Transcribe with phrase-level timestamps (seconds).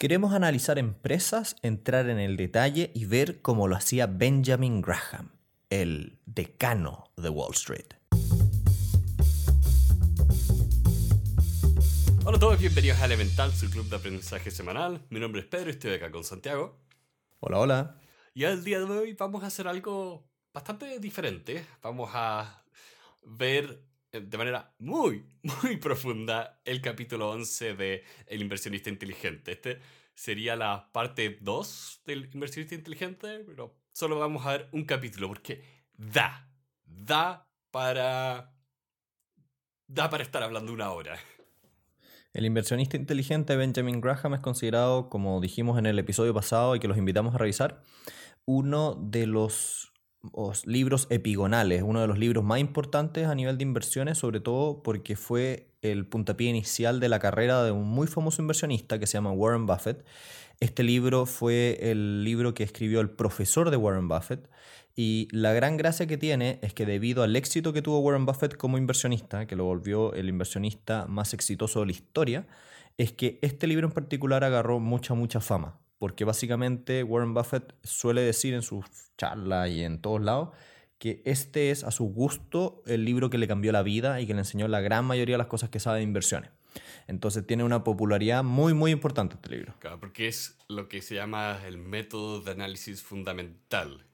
[0.00, 5.30] Queremos analizar empresas, entrar en el detalle y ver cómo lo hacía Benjamin Graham,
[5.68, 7.84] el decano de Wall Street.
[12.24, 15.02] Hola a todos, bienvenidos a Elemental, su club de aprendizaje semanal.
[15.10, 16.78] Mi nombre es Pedro y estoy acá con Santiago.
[17.40, 18.00] Hola, hola.
[18.32, 21.66] Y el día de hoy vamos a hacer algo bastante diferente.
[21.82, 22.64] Vamos a
[23.22, 23.82] ver
[24.12, 25.24] de manera muy,
[25.62, 29.52] muy profunda el capítulo 11 de El inversionista inteligente.
[29.52, 29.80] Este
[30.14, 35.62] sería la parte 2 del inversionista inteligente, pero solo vamos a ver un capítulo porque
[35.96, 36.48] da,
[36.84, 38.52] da para...
[39.86, 41.18] da para estar hablando una hora.
[42.32, 46.86] El inversionista inteligente Benjamin Graham es considerado, como dijimos en el episodio pasado y que
[46.86, 47.82] los invitamos a revisar,
[48.44, 49.89] uno de los
[50.34, 54.82] los libros epigonales, uno de los libros más importantes a nivel de inversiones, sobre todo
[54.82, 59.14] porque fue el puntapié inicial de la carrera de un muy famoso inversionista que se
[59.14, 60.04] llama Warren Buffett.
[60.60, 64.50] Este libro fue el libro que escribió el profesor de Warren Buffett
[64.94, 68.56] y la gran gracia que tiene es que debido al éxito que tuvo Warren Buffett
[68.56, 72.46] como inversionista, que lo volvió el inversionista más exitoso de la historia,
[72.98, 78.22] es que este libro en particular agarró mucha, mucha fama porque básicamente Warren Buffett suele
[78.22, 78.86] decir en sus
[79.18, 80.48] charlas y en todos lados
[80.98, 84.32] que este es a su gusto el libro que le cambió la vida y que
[84.32, 86.50] le enseñó la gran mayoría de las cosas que sabe de inversiones.
[87.06, 89.74] Entonces tiene una popularidad muy, muy importante este libro.
[89.78, 94.06] Claro, porque es lo que se llama el método de análisis fundamental,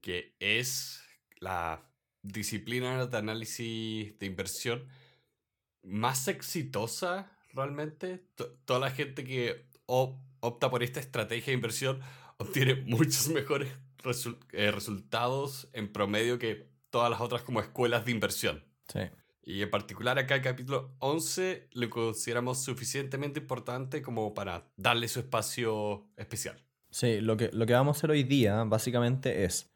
[0.00, 1.02] que es
[1.40, 1.82] la
[2.22, 4.84] disciplina de análisis de inversión
[5.82, 8.22] más exitosa realmente.
[8.64, 9.66] toda la gente que
[10.40, 12.00] opta por esta estrategia de inversión
[12.38, 13.68] obtiene muchos mejores
[14.52, 18.64] eh, resultados en promedio que todas las otras como escuelas de inversión.
[18.92, 19.00] Sí.
[19.42, 25.20] Y en particular acá el capítulo 11 lo consideramos suficientemente importante como para darle su
[25.20, 26.62] espacio especial.
[26.90, 29.70] Sí, lo que, lo que vamos a hacer hoy día básicamente es,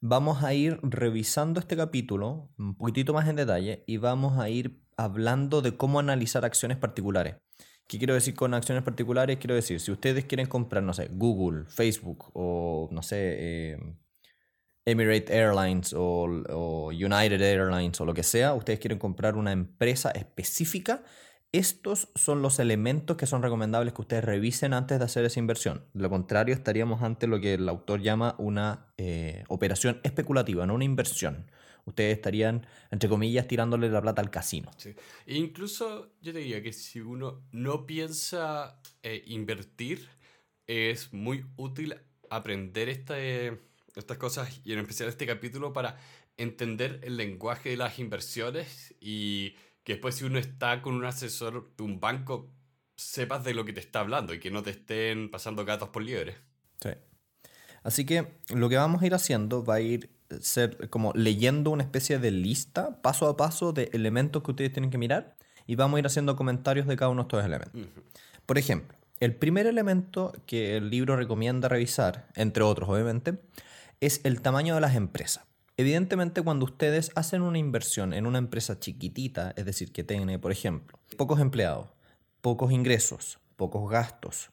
[0.00, 4.78] vamos a ir revisando este capítulo un poquitito más en detalle y vamos a ir
[4.96, 7.36] hablando de cómo analizar acciones particulares.
[7.88, 9.38] ¿Qué quiero decir con acciones particulares?
[9.38, 13.78] Quiero decir, si ustedes quieren comprar, no sé, Google, Facebook o, no sé, eh,
[14.84, 20.10] Emirates Airlines o, o, United Airlines o lo que sea, ustedes quieren comprar una empresa
[20.10, 21.02] específica,
[21.50, 25.86] estos son los elementos que son recomendables que ustedes revisen antes de hacer esa inversión.
[25.94, 30.74] De lo contrario, estaríamos ante lo que el autor llama una eh, operación especulativa, no
[30.74, 31.50] una inversión
[31.88, 34.70] ustedes estarían, entre comillas, tirándole la plata al casino.
[34.76, 34.94] Sí.
[35.26, 40.08] E incluso yo te diría que si uno no piensa eh, invertir,
[40.66, 41.96] es muy útil
[42.30, 45.96] aprender estas cosas y en especial este capítulo para
[46.36, 51.74] entender el lenguaje de las inversiones y que después si uno está con un asesor
[51.76, 52.50] de un banco
[52.96, 56.02] sepas de lo que te está hablando y que no te estén pasando gatos por
[56.02, 56.36] liebre.
[56.82, 56.90] Sí.
[57.82, 61.82] Así que lo que vamos a ir haciendo va a ir ser como leyendo una
[61.82, 65.96] especie de lista paso a paso de elementos que ustedes tienen que mirar y vamos
[65.96, 67.82] a ir haciendo comentarios de cada uno de estos elementos.
[68.46, 73.38] Por ejemplo, el primer elemento que el libro recomienda revisar, entre otros obviamente,
[74.00, 75.44] es el tamaño de las empresas.
[75.76, 80.50] Evidentemente, cuando ustedes hacen una inversión en una empresa chiquitita, es decir, que tiene, por
[80.50, 81.90] ejemplo, pocos empleados,
[82.40, 84.50] pocos ingresos, pocos gastos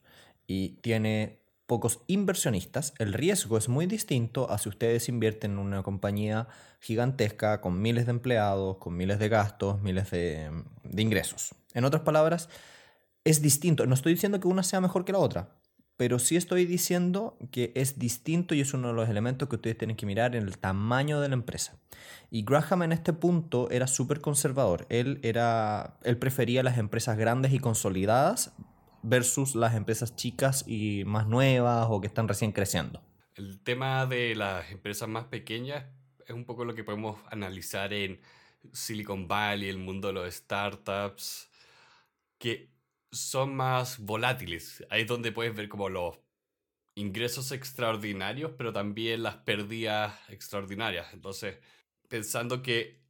[0.47, 5.83] y tiene pocos inversionistas, el riesgo es muy distinto a si ustedes invierten en una
[5.83, 6.47] compañía
[6.79, 10.51] gigantesca con miles de empleados, con miles de gastos, miles de,
[10.95, 11.55] ingresos.
[11.73, 12.49] En otras palabras,
[13.23, 13.85] es distinto.
[13.87, 15.49] No estoy diciendo que una sea mejor que la otra,
[15.97, 19.77] pero sí estoy diciendo que es distinto y es uno de los elementos que ustedes
[19.77, 21.77] tienen que mirar en el tamaño de la empresa.
[22.29, 24.85] Y Graham en este punto era súper conservador.
[24.89, 28.53] Él, era, él prefería las empresas grandes y consolidadas
[29.05, 33.01] versus las empresas chicas y más nuevas o que están recién creciendo?
[33.35, 35.85] El tema de las empresas más pequeñas
[36.25, 38.19] es un poco lo que podemos analizar en
[38.73, 41.49] Silicon Valley, el mundo de los startups,
[42.37, 42.71] que
[43.11, 44.85] son más volátiles.
[44.89, 46.17] Ahí es donde puedes ver como los
[46.95, 51.13] ingresos extraordinarios, pero también las pérdidas extraordinarias.
[51.13, 51.57] Entonces,
[52.07, 53.01] pensando que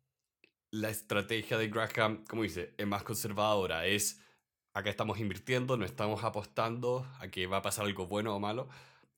[0.72, 4.25] la estrategia de Graham, como dice, es más conservadora, es
[4.76, 8.68] acá estamos invirtiendo, no estamos apostando a que va a pasar algo bueno o malo,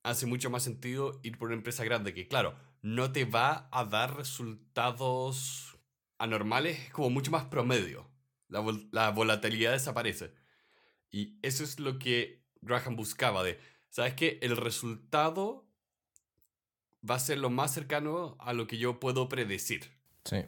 [0.04, 3.84] hace mucho más sentido ir por una empresa grande que, claro, no te va a
[3.84, 5.76] dar resultados
[6.20, 8.08] anormales, como mucho más promedio.
[8.50, 10.32] La, la volatilidad desaparece.
[11.10, 14.38] Y eso es lo que Graham buscaba de, ¿sabes qué?
[14.44, 15.68] El resultado
[17.10, 19.92] va a ser lo más cercano a lo que yo puedo predecir.
[20.24, 20.46] Sí.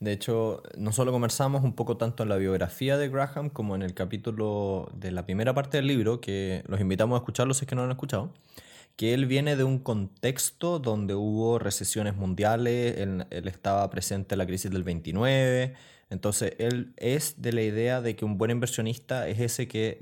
[0.00, 3.94] De hecho, nosotros conversamos un poco tanto en la biografía de Graham como en el
[3.94, 7.74] capítulo de la primera parte del libro, que los invitamos a escucharlo si es que
[7.74, 8.32] no lo han escuchado,
[8.94, 14.46] que él viene de un contexto donde hubo recesiones mundiales, él, estaba presente en la
[14.46, 15.74] crisis del 29,
[16.10, 19.98] entonces él es de la idea de que un buen inversionista es ese que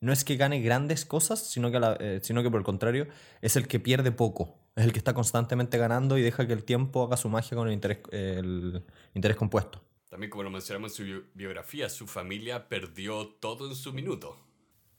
[0.00, 3.06] no es que gane grandes cosas, sino que, la- eh, sino que por el contrario
[3.40, 4.56] es el que pierde poco.
[4.78, 7.66] Es el que está constantemente ganando y deja que el tiempo haga su magia con
[7.66, 9.82] el interés, el interés compuesto.
[10.08, 14.38] También como lo mencionamos en su bio- biografía, su familia perdió todo en su minuto.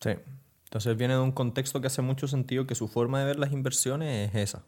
[0.01, 0.11] Sí.
[0.65, 3.53] Entonces viene de un contexto que hace mucho sentido que su forma de ver las
[3.53, 4.65] inversiones es esa.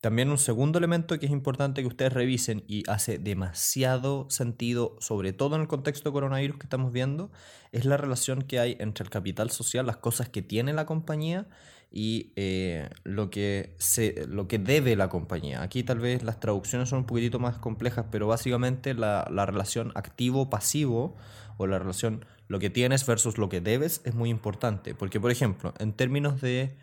[0.00, 5.32] También un segundo elemento que es importante que ustedes revisen y hace demasiado sentido, sobre
[5.32, 7.32] todo en el contexto de coronavirus que estamos viendo,
[7.72, 11.48] es la relación que hay entre el capital social, las cosas que tiene la compañía
[11.96, 15.62] y eh, lo, que se, lo que debe la compañía.
[15.62, 19.92] Aquí tal vez las traducciones son un poquitito más complejas, pero básicamente la, la relación
[19.94, 21.14] activo-pasivo
[21.56, 24.96] o la relación lo que tienes versus lo que debes es muy importante.
[24.96, 26.76] Porque, por ejemplo, en términos de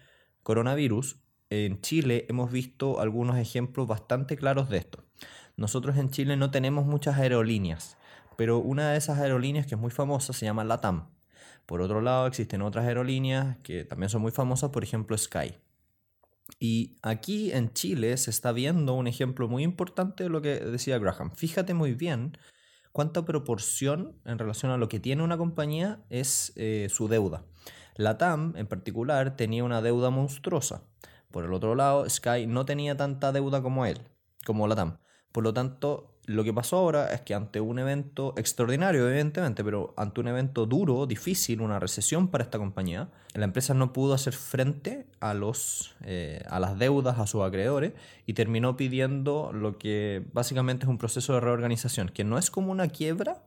[0.44, 1.18] coronavirus,
[1.50, 5.04] en Chile hemos visto algunos ejemplos bastante claros de esto.
[5.58, 7.98] Nosotros en Chile no tenemos muchas aerolíneas,
[8.38, 11.10] pero una de esas aerolíneas que es muy famosa se llama LATAM.
[11.66, 15.56] Por otro lado, existen otras aerolíneas que también son muy famosas, por ejemplo Sky.
[16.60, 21.00] Y aquí en Chile se está viendo un ejemplo muy importante de lo que decía
[21.00, 21.32] Graham.
[21.36, 22.38] Fíjate muy bien
[22.92, 27.46] cuánta proporción en relación a lo que tiene una compañía es eh, su deuda.
[27.96, 30.84] La TAM en particular tenía una deuda monstruosa.
[31.32, 34.02] Por el otro lado, Sky no tenía tanta deuda como él,
[34.46, 34.98] como la TAM.
[35.32, 39.94] Por lo tanto, lo que pasó ahora es que ante un evento extraordinario, evidentemente, pero
[39.98, 44.34] ante un evento duro, difícil, una recesión para esta compañía, la empresa no pudo hacer
[44.34, 47.94] frente a, los, eh, a las deudas, a sus acreedores,
[48.26, 52.72] y terminó pidiendo lo que básicamente es un proceso de reorganización, que no es como
[52.72, 53.44] una quiebra,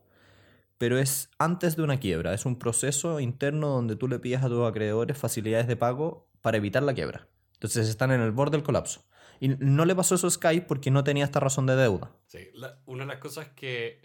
[0.78, 4.48] pero es antes de una quiebra, es un proceso interno donde tú le pides a
[4.48, 7.26] tus acreedores facilidades de pago para evitar la quiebra.
[7.54, 9.04] Entonces están en el borde del colapso.
[9.40, 12.12] Y no le pasó eso a Sky porque no tenía esta razón de deuda.
[12.26, 14.00] Sí, la- una de las cosas que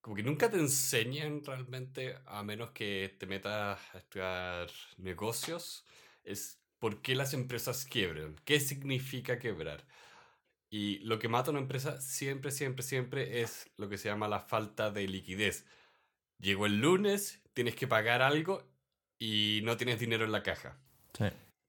[0.00, 5.84] como que nunca te enseñan realmente, a menos que te metas a estudiar negocios,
[6.24, 9.84] es por qué las empresas quiebran, qué significa quebrar.
[10.70, 14.28] Y lo que mata a una empresa siempre, siempre, siempre es lo que se llama
[14.28, 15.66] la falta de liquidez.
[16.38, 18.66] Llegó el lunes, tienes que pagar algo
[19.18, 20.80] y no tienes dinero en la caja.
[21.12, 21.24] Sí.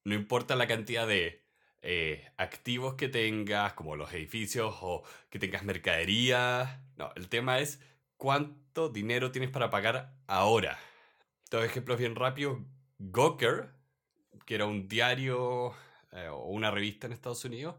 [0.06, 1.41] No importa la cantidad de
[1.82, 6.84] eh, activos que tengas, como los edificios o que tengas mercadería.
[6.98, 7.82] No, el tema es
[8.18, 10.80] cuánto dinero tienes para pagar ahora.
[11.50, 12.60] Dos ejemplos bien rápidos.
[13.00, 13.72] Gawker,
[14.46, 15.74] que era un diario
[16.12, 17.76] eh, o una revista en Estados Unidos,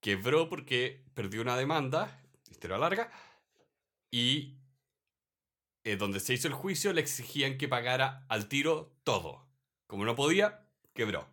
[0.00, 2.18] quebró porque perdió una demanda,
[2.50, 3.10] historia larga,
[4.10, 4.58] y
[5.84, 9.46] eh, donde se hizo el juicio le exigían que pagara al tiro todo.
[9.86, 11.31] Como no podía, quebró.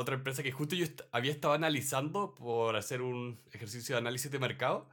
[0.00, 4.30] Otra empresa que justo yo est- había estado analizando por hacer un ejercicio de análisis
[4.30, 4.88] de mercado,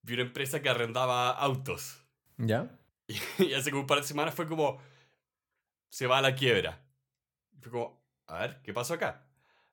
[0.00, 2.02] vi una empresa que arrendaba autos.
[2.38, 2.70] ¿Ya?
[3.38, 4.78] Y hace como un par de semanas fue como,
[5.90, 6.82] se va a la quiebra.
[7.52, 9.26] Y fue como, a ver, ¿qué pasó acá?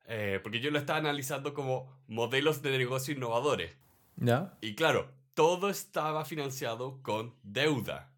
[0.06, 3.78] Eh, porque yo lo estaba analizando como modelos de negocio innovadores.
[4.18, 4.58] ¿Ya?
[4.60, 8.12] Y claro, todo estaba financiado con deuda.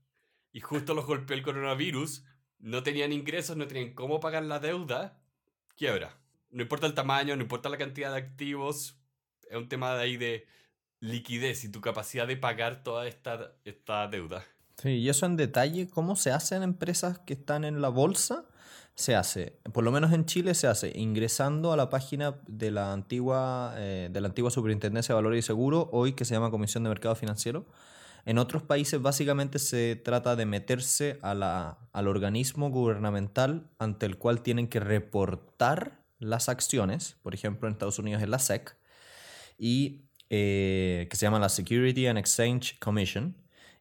[0.51, 2.25] Y justo los golpeó el coronavirus,
[2.57, 5.21] no tenían ingresos, no tenían cómo pagar la deuda,
[5.75, 6.15] quiebra.
[6.51, 8.95] No importa el tamaño, no importa la cantidad de activos,
[9.49, 10.45] es un tema de ahí de
[10.99, 14.43] liquidez y tu capacidad de pagar toda esta, esta deuda.
[14.81, 18.45] Sí, y eso en detalle, ¿cómo se hace en empresas que están en la bolsa?
[18.95, 22.91] Se hace, por lo menos en Chile se hace ingresando a la página de la
[22.91, 26.83] antigua, eh, de la antigua Superintendencia de Valores y Seguros, hoy que se llama Comisión
[26.83, 27.65] de Mercado Financiero.
[28.25, 34.17] En otros países básicamente se trata de meterse a la, al organismo gubernamental ante el
[34.17, 38.77] cual tienen que reportar las acciones, por ejemplo en Estados Unidos es la SEC,
[39.57, 43.35] y eh, que se llama la Security and Exchange Commission.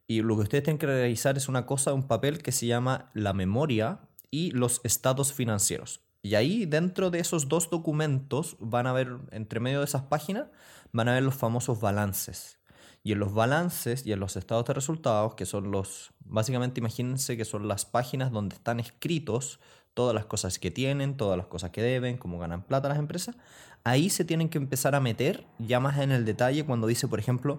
[0.07, 3.11] Y lo que ustedes tienen que realizar es una cosa, un papel que se llama
[3.12, 6.00] la memoria y los estados financieros.
[6.23, 10.47] Y ahí dentro de esos dos documentos van a ver, entre medio de esas páginas,
[10.92, 12.59] van a ver los famosos balances.
[13.04, 17.37] Y en los balances y en los estados de resultados, que son los, básicamente imagínense
[17.37, 19.61] que son las páginas donde están escritos
[19.98, 23.34] todas las cosas que tienen, todas las cosas que deben, cómo ganan plata las empresas,
[23.82, 27.18] ahí se tienen que empezar a meter ya más en el detalle cuando dice, por
[27.18, 27.58] ejemplo,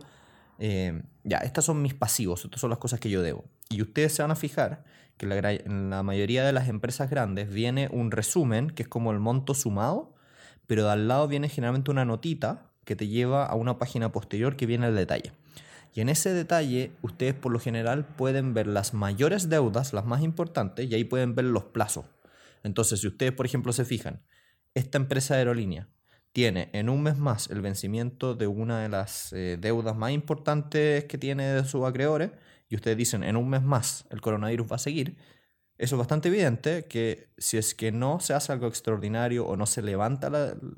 [0.58, 3.44] eh, ya, estas son mis pasivos, estas son las cosas que yo debo.
[3.70, 4.86] Y ustedes se van a fijar
[5.18, 9.12] que la en la mayoría de las empresas grandes viene un resumen, que es como
[9.12, 10.14] el monto sumado,
[10.66, 14.56] pero de al lado viene generalmente una notita que te lleva a una página posterior
[14.56, 15.34] que viene el detalle.
[15.94, 20.22] Y en ese detalle, ustedes por lo general pueden ver las mayores deudas, las más
[20.22, 22.06] importantes, y ahí pueden ver los plazos.
[22.64, 24.22] Entonces, si ustedes, por ejemplo, se fijan,
[24.74, 25.88] esta empresa de aerolínea
[26.32, 31.06] tiene en un mes más el vencimiento de una de las eh, deudas más importantes
[31.06, 32.32] que tiene de sus acreedores,
[32.70, 35.18] y ustedes dicen en un mes más el coronavirus va a seguir,
[35.80, 39.66] eso es bastante evidente que si es que no se hace algo extraordinario o no
[39.66, 40.28] se levanta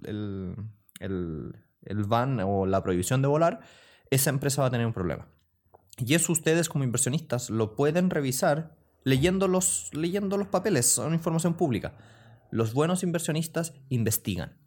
[0.03, 0.55] el,
[0.99, 3.61] el, el ban o la prohibición de volar,
[4.11, 5.27] esa empresa va a tener un problema.
[5.97, 11.55] Y eso ustedes como inversionistas lo pueden revisar leyendo los, leyendo los papeles, son información
[11.55, 11.97] pública.
[12.51, 14.57] Los buenos inversionistas investigan,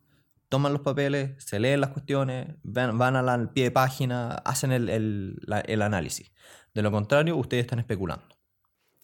[0.49, 4.89] toman los papeles, se leen las cuestiones, van, van al pie de página, hacen el,
[4.89, 6.33] el, análisis.
[6.73, 8.27] De lo contrario, ustedes están especulando.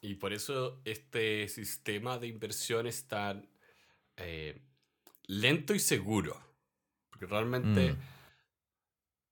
[0.01, 3.51] Y por eso este sistema de inversión es tan
[4.17, 4.63] eh,
[5.27, 6.37] lento y seguro.
[7.11, 7.93] Porque realmente...
[7.93, 8.21] Mm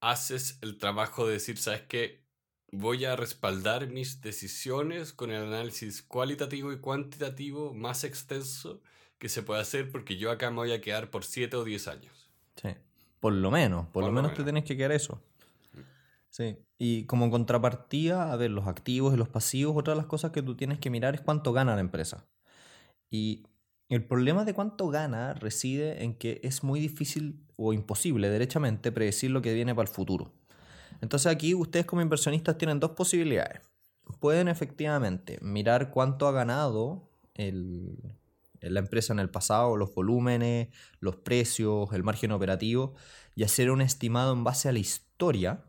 [0.01, 2.25] haces el trabajo de decir, ¿sabes qué?
[2.71, 8.81] Voy a respaldar mis decisiones con el análisis cualitativo y cuantitativo más extenso
[9.17, 11.87] que se puede hacer porque yo acá me voy a quedar por 7 o 10
[11.87, 12.29] años.
[12.61, 12.69] Sí,
[13.19, 15.21] por lo menos, por, lo, menos, te tienes que quedar eso.
[16.29, 20.31] Sí, y como contrapartida, a ver, los activos y los pasivos, otra de las cosas
[20.31, 22.27] que tú tienes que mirar es cuánto gana la empresa.
[23.09, 23.47] Y
[23.89, 29.31] el problema de cuánto gana reside en que es muy difícil o imposible, derechamente, predecir
[29.31, 30.31] lo que viene para el futuro.
[31.01, 33.61] Entonces aquí ustedes como inversionistas tienen dos posibilidades.
[34.19, 37.09] Pueden efectivamente mirar cuánto ha ganado
[38.61, 42.95] la empresa en el pasado, los volúmenes, los precios, el margen operativo,
[43.35, 45.63] y hacer un estimado en base a la historia.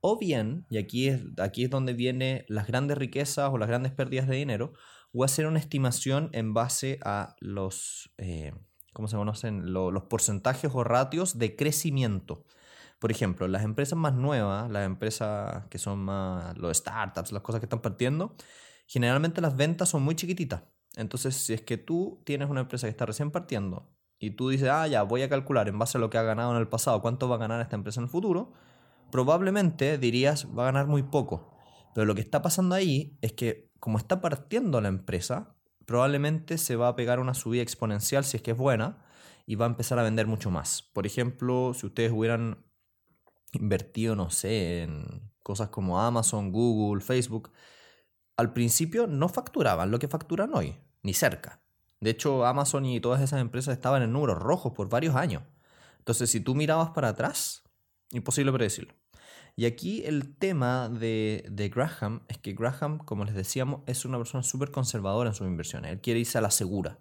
[0.00, 3.92] O bien, y aquí es, aquí es donde vienen las grandes riquezas o las grandes
[3.92, 4.74] pérdidas de dinero,
[5.12, 8.52] o hacer una estimación en base a los, eh,
[8.92, 9.72] ¿cómo se conocen?
[9.72, 12.44] los porcentajes o ratios de crecimiento.
[13.04, 17.60] Por ejemplo, las empresas más nuevas, las empresas que son más, los startups, las cosas
[17.60, 18.34] que están partiendo,
[18.86, 20.62] generalmente las ventas son muy chiquititas.
[20.96, 24.70] Entonces, si es que tú tienes una empresa que está recién partiendo y tú dices,
[24.70, 27.02] ah, ya, voy a calcular en base a lo que ha ganado en el pasado,
[27.02, 28.54] cuánto va a ganar esta empresa en el futuro,
[29.12, 31.54] probablemente dirías, va a ganar muy poco.
[31.94, 36.74] Pero lo que está pasando ahí es que como está partiendo la empresa, probablemente se
[36.76, 39.04] va a pegar una subida exponencial si es que es buena
[39.44, 40.80] y va a empezar a vender mucho más.
[40.80, 42.63] Por ejemplo, si ustedes hubieran
[43.52, 47.52] invertido, no sé, en cosas como Amazon, Google, Facebook,
[48.36, 51.60] al principio no facturaban lo que facturan hoy, ni cerca.
[52.00, 55.42] De hecho, Amazon y todas esas empresas estaban en números rojos por varios años.
[55.98, 57.62] Entonces, si tú mirabas para atrás,
[58.10, 58.94] imposible predecirlo.
[59.56, 64.42] Y aquí el tema de, Graham es que Graham, como les decíamos, es una persona
[64.42, 65.92] súper conservadora en sus inversiones.
[65.92, 66.98] Él quiere irse a la segura.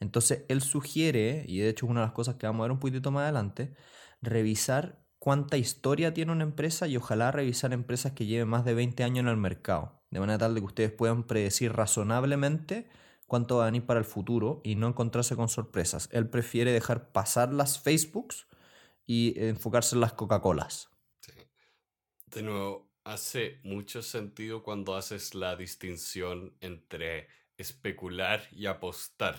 [0.00, 2.72] Entonces, él sugiere, y de hecho es una de las cosas que vamos a ver
[2.72, 3.74] un poquito más adelante,
[4.22, 9.04] revisar cuánta historia tiene una empresa y ojalá revisar empresas que lleven más de 20
[9.04, 10.00] años en el mercado.
[10.10, 12.88] De manera tal de que ustedes puedan predecir razonablemente
[13.26, 16.08] cuánto va a venir para el futuro y no encontrarse con sorpresas.
[16.12, 18.46] Él prefiere dejar pasar las Facebooks
[19.04, 20.88] y enfocarse en las Coca-Colas.
[22.24, 29.36] De nuevo, hace mucho sentido cuando haces la distinción entre especular y apostar.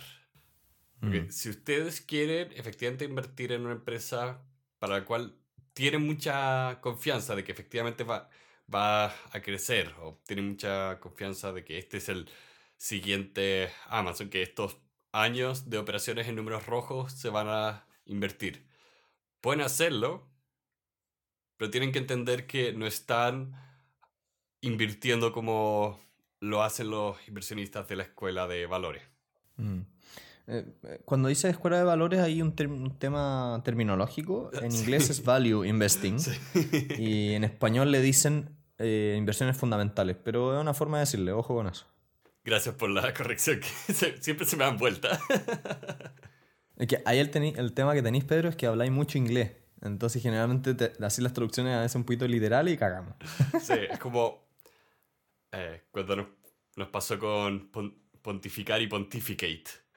[1.00, 1.32] Porque mm.
[1.32, 4.46] si ustedes quieren efectivamente invertir en una empresa
[4.78, 5.39] para la cual
[5.80, 8.28] tienen mucha confianza de que efectivamente va,
[8.72, 12.28] va a crecer, o tienen mucha confianza de que este es el
[12.76, 14.76] siguiente Amazon, que estos
[15.10, 18.66] años de operaciones en números rojos se van a invertir.
[19.40, 20.28] Pueden hacerlo,
[21.56, 23.54] pero tienen que entender que no están
[24.60, 25.98] invirtiendo como
[26.40, 29.02] lo hacen los inversionistas de la escuela de valores.
[29.56, 29.80] Mm.
[30.52, 32.56] Eh, eh, cuando dice escuela de valores hay un,
[32.98, 34.50] tema terminológico.
[34.60, 36.16] En inglés es value investing
[36.98, 41.54] y en español le dicen eh, inversiones fundamentales, pero es una forma de decirle, ojo
[41.54, 41.86] con eso.
[42.44, 45.20] Gracias por la corrección, que siempre se me dan vuelta.
[46.76, 49.52] es que ahí el, el tema que tenéis, Pedro, es que habláis mucho inglés.
[49.82, 53.14] Entonces, generalmente, así las traducciones a veces un poquito literales y cagamos.
[53.62, 54.50] Sí, es como
[55.52, 56.28] eh, cuando
[56.76, 57.70] nos, pasó con
[58.22, 59.89] pontificar y pontificate.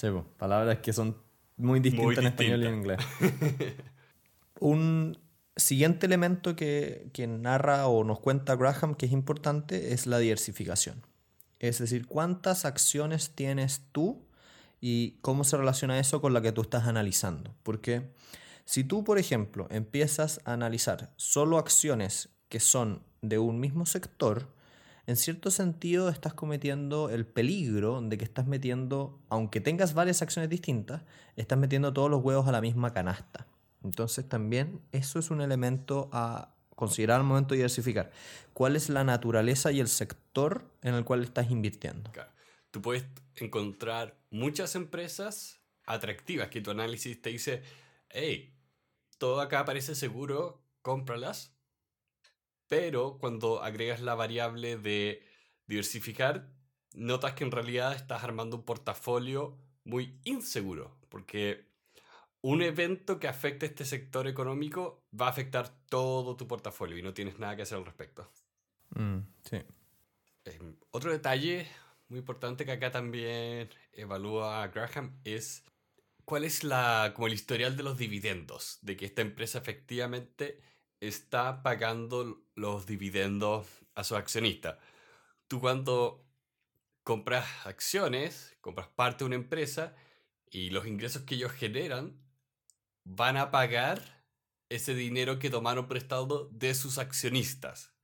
[0.00, 0.06] Sí,
[0.38, 1.16] palabras que son
[1.58, 2.98] muy distintas en español y en inglés.
[4.60, 5.18] un
[5.56, 11.04] siguiente elemento que, que narra o nos cuenta Graham que es importante es la diversificación.
[11.58, 14.24] Es decir, cuántas acciones tienes tú
[14.80, 17.54] y cómo se relaciona eso con la que tú estás analizando.
[17.62, 18.10] Porque
[18.64, 24.48] si tú, por ejemplo, empiezas a analizar solo acciones que son de un mismo sector,
[25.06, 30.50] en cierto sentido estás cometiendo el peligro de que estás metiendo, aunque tengas varias acciones
[30.50, 31.02] distintas,
[31.36, 33.46] estás metiendo todos los huevos a la misma canasta.
[33.82, 38.10] Entonces también eso es un elemento a considerar al momento de diversificar.
[38.52, 42.10] ¿Cuál es la naturaleza y el sector en el cual estás invirtiendo?
[42.12, 42.30] Claro.
[42.70, 43.04] Tú puedes
[43.36, 47.62] encontrar muchas empresas atractivas que tu análisis te dice,
[48.10, 48.54] hey,
[49.18, 51.54] todo acá parece seguro, cómpralas.
[52.70, 55.26] Pero cuando agregas la variable de
[55.66, 56.48] diversificar,
[56.94, 61.66] notas que en realidad estás armando un portafolio muy inseguro, porque
[62.42, 67.12] un evento que afecte este sector económico va a afectar todo tu portafolio y no
[67.12, 68.30] tienes nada que hacer al respecto.
[68.90, 69.56] Mm, sí.
[70.44, 71.66] Eh, otro detalle
[72.06, 75.64] muy importante que acá también evalúa Graham es
[76.24, 80.60] cuál es la, como el historial de los dividendos, de que esta empresa efectivamente
[81.00, 84.78] está pagando los dividendos a sus accionistas.
[85.48, 86.26] Tú cuando
[87.02, 89.96] compras acciones, compras parte de una empresa
[90.50, 92.20] y los ingresos que ellos generan
[93.04, 94.24] van a pagar
[94.68, 97.94] ese dinero que tomaron prestado de sus accionistas.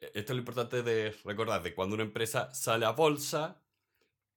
[0.00, 3.62] E-, esto es lo importante de recordar, de cuando una empresa sale a bolsa,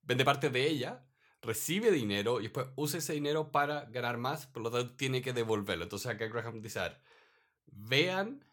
[0.02, 1.06] vende parte de ella,
[1.40, 5.32] recibe dinero y después usa ese dinero para ganar más, por lo tanto tiene que
[5.32, 5.84] devolverlo.
[5.84, 6.80] Entonces acá Graham dice,
[7.66, 8.44] vean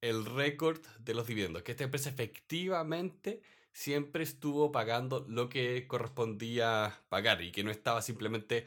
[0.00, 7.00] el récord de los dividendos, que esta empresa efectivamente siempre estuvo pagando lo que correspondía
[7.08, 8.66] pagar y que no estaba simplemente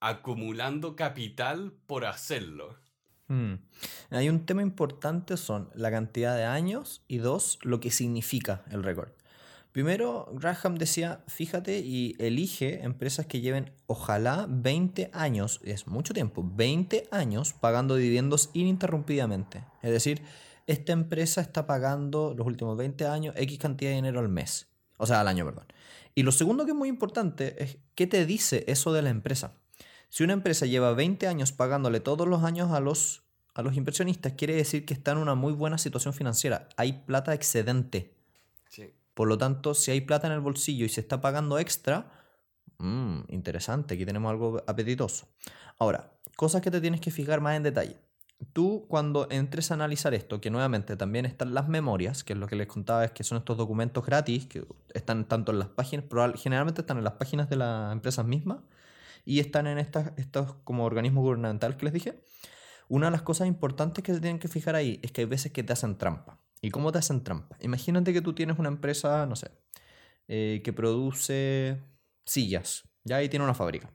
[0.00, 2.76] acumulando capital por hacerlo.
[3.28, 3.54] Hmm.
[4.10, 8.82] Hay un tema importante, son la cantidad de años y dos, lo que significa el
[8.82, 9.12] récord.
[9.72, 16.46] Primero, Graham decía, fíjate y elige empresas que lleven ojalá 20 años, es mucho tiempo,
[16.46, 19.64] 20 años pagando dividendos ininterrumpidamente.
[19.80, 20.22] Es decir,
[20.66, 25.06] esta empresa está pagando los últimos 20 años X cantidad de dinero al mes, o
[25.06, 25.64] sea, al año, perdón.
[26.14, 29.54] Y lo segundo que es muy importante es qué te dice eso de la empresa.
[30.10, 33.22] Si una empresa lleva 20 años pagándole todos los años a los,
[33.54, 36.68] a los inversionistas, quiere decir que está en una muy buena situación financiera.
[36.76, 38.12] Hay plata excedente.
[39.14, 42.10] Por lo tanto, si hay plata en el bolsillo y se está pagando extra,
[42.78, 45.28] mmm, interesante, aquí tenemos algo apetitoso.
[45.78, 48.00] Ahora, cosas que te tienes que fijar más en detalle.
[48.52, 52.48] Tú cuando entres a analizar esto, que nuevamente también están las memorias, que es lo
[52.48, 56.06] que les contaba, es que son estos documentos gratis, que están tanto en las páginas,
[56.36, 58.58] generalmente están en las páginas de las empresas mismas,
[59.24, 62.20] y están en estas, estos como organismos gubernamentales que les dije,
[62.88, 65.52] una de las cosas importantes que se tienen que fijar ahí es que hay veces
[65.52, 66.40] que te hacen trampa.
[66.62, 67.56] ¿Y cómo te hacen trampa?
[67.60, 69.50] Imagínate que tú tienes una empresa, no sé,
[70.28, 71.78] eh, que produce
[72.24, 73.92] sillas, ya ahí tiene una fábrica.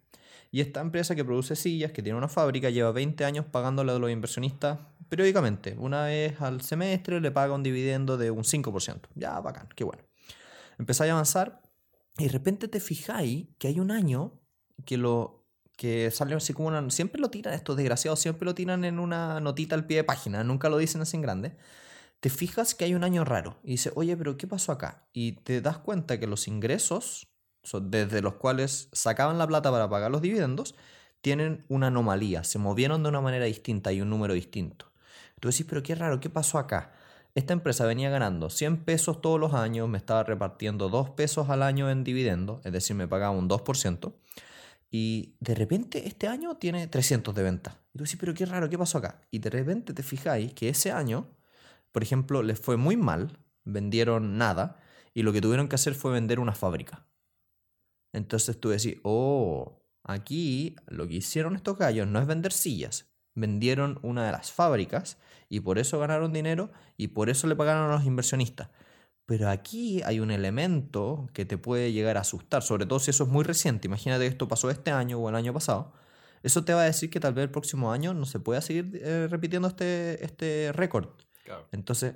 [0.51, 3.99] Y esta empresa que produce sillas, que tiene una fábrica, lleva 20 años pagándole a
[3.99, 5.75] los inversionistas periódicamente.
[5.77, 9.01] Una vez al semestre le paga un dividendo de un 5%.
[9.15, 10.03] Ya, bacán, qué bueno.
[10.77, 11.62] Empezáis a avanzar
[12.17, 14.39] y de repente te fijáis que hay un año
[14.86, 16.89] que lo que sale así como una...
[16.89, 20.43] Siempre lo tiran estos desgraciados, siempre lo tiran en una notita al pie de página,
[20.43, 21.56] nunca lo dicen así en grande.
[22.19, 25.08] Te fijas que hay un año raro y dices, oye, pero ¿qué pasó acá?
[25.13, 27.27] Y te das cuenta que los ingresos,
[27.82, 30.75] desde los cuales sacaban la plata para pagar los dividendos,
[31.21, 34.91] tienen una anomalía, se movieron de una manera distinta y un número distinto.
[35.39, 36.93] Tú decís, pero qué raro, ¿qué pasó acá?
[37.36, 41.62] Esta empresa venía ganando 100 pesos todos los años, me estaba repartiendo 2 pesos al
[41.62, 44.15] año en dividendos, es decir, me pagaba un 2%.
[44.89, 47.77] Y de repente este año tiene 300 de venta.
[47.93, 49.21] Y tú dices, pero qué raro, ¿qué pasó acá?
[49.30, 51.27] Y de repente te fijáis que ese año,
[51.97, 54.79] por ejemplo, les fue muy mal, vendieron nada,
[55.15, 57.07] y lo que tuvieron que hacer fue vender una fábrica.
[58.13, 63.97] Entonces tú decís, oh, aquí lo que hicieron estos gallos no es vender sillas, vendieron
[64.03, 65.17] una de las fábricas
[65.49, 68.69] y por eso ganaron dinero y por eso le pagaron a los inversionistas.
[69.25, 73.23] Pero aquí hay un elemento que te puede llegar a asustar, sobre todo si eso
[73.23, 73.88] es muy reciente.
[73.88, 75.93] Imagínate que esto pasó este año o el año pasado.
[76.43, 79.01] Eso te va a decir que tal vez el próximo año no se pueda seguir
[79.01, 81.10] eh, repitiendo este, este récord.
[81.71, 82.15] Entonces,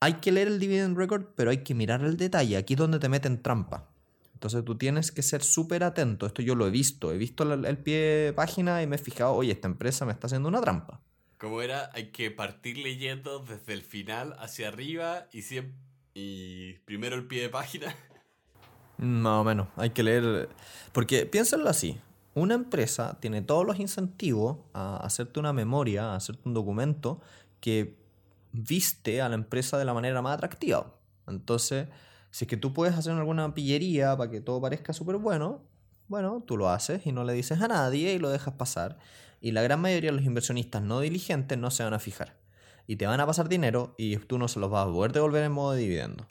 [0.00, 2.56] hay que leer el dividend record, pero hay que mirar el detalle.
[2.56, 3.88] Aquí es donde te meten trampa.
[4.34, 6.26] Entonces tú tienes que ser súper atento.
[6.26, 7.10] Esto yo lo he visto.
[7.10, 10.12] He visto el, el, pie de página y me he fijado, oye, esta empresa me
[10.12, 11.00] está haciendo una trampa.
[11.38, 11.90] ¿Cómo era?
[11.94, 15.74] Hay que partir leyendo desde el final hacia arriba y siempre
[16.18, 17.94] y primero el pie de página.
[18.96, 20.48] Más o menos, hay que leer.
[20.92, 22.00] Porque piénsalo así:
[22.34, 27.20] una empresa tiene todos los incentivos a hacerte una memoria, a hacerte un documento
[27.60, 27.98] que
[28.56, 30.98] viste a la empresa de la manera más atractiva.
[31.26, 31.88] Entonces,
[32.30, 35.62] si es que tú puedes hacer alguna pillería para que todo parezca súper bueno,
[36.08, 38.98] bueno, tú lo haces y no le dices a nadie y lo dejas pasar.
[39.40, 42.36] Y la gran mayoría de los inversionistas no diligentes no se van a fijar
[42.86, 45.44] y te van a pasar dinero y tú no se los vas a poder devolver
[45.44, 46.26] en modo de dividendo.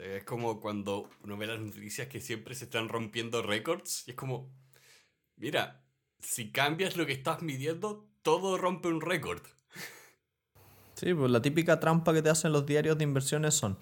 [0.00, 4.16] es como cuando uno ve las noticias que siempre se están rompiendo récords y es
[4.16, 4.50] como,
[5.36, 5.84] mira,
[6.18, 9.42] si cambias lo que estás midiendo, todo rompe un récord.
[11.00, 13.78] Sí, pues la típica trampa que te hacen los diarios de inversiones son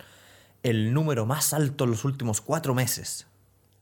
[0.62, 3.26] el número más alto en los últimos cuatro meses.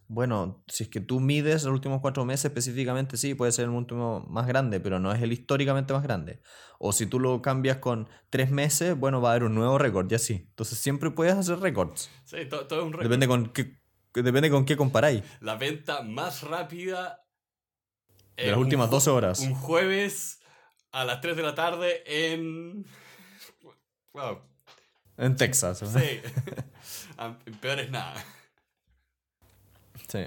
[0.08, 3.72] Bueno, si es que tú mides los últimos cuatro meses específicamente, sí, puede ser el
[3.72, 6.40] último más grande, pero no es el históricamente más grande.
[6.78, 10.08] O si tú lo cambias con tres meses, bueno, va a haber un nuevo récord,
[10.08, 10.46] ya sí.
[10.48, 12.08] Entonces siempre puedes hacer récords.
[12.24, 13.04] Sí, todo, todo es un récord.
[13.10, 13.78] Depende con qué,
[14.14, 15.22] depende con qué comparáis.
[15.40, 17.20] La venta más rápida
[18.36, 19.40] De eh, las un últimas ju- 12 horas.
[19.40, 20.40] Un jueves
[20.92, 22.86] a las 3 de la tarde en.
[24.16, 24.38] Wow,
[25.18, 25.82] En Texas.
[25.82, 26.00] ¿no?
[26.00, 26.20] sí.
[27.18, 28.14] Am- Peor es nada.
[30.08, 30.20] Sí.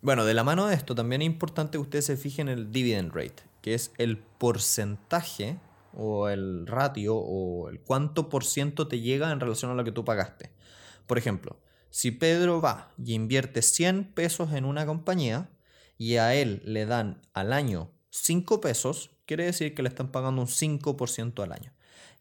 [0.00, 2.72] Bueno, de la mano de esto, también es importante que ustedes se fijen en el
[2.72, 5.58] dividend rate, que es el porcentaje
[5.92, 9.92] o el ratio o el cuánto por ciento te llega en relación a lo que
[9.92, 10.50] tú pagaste.
[11.06, 11.58] Por ejemplo,
[11.90, 15.50] si Pedro va y invierte 100 pesos en una compañía
[15.98, 20.40] y a él le dan al año 5 pesos, quiere decir que le están pagando
[20.40, 21.72] un 5% al año.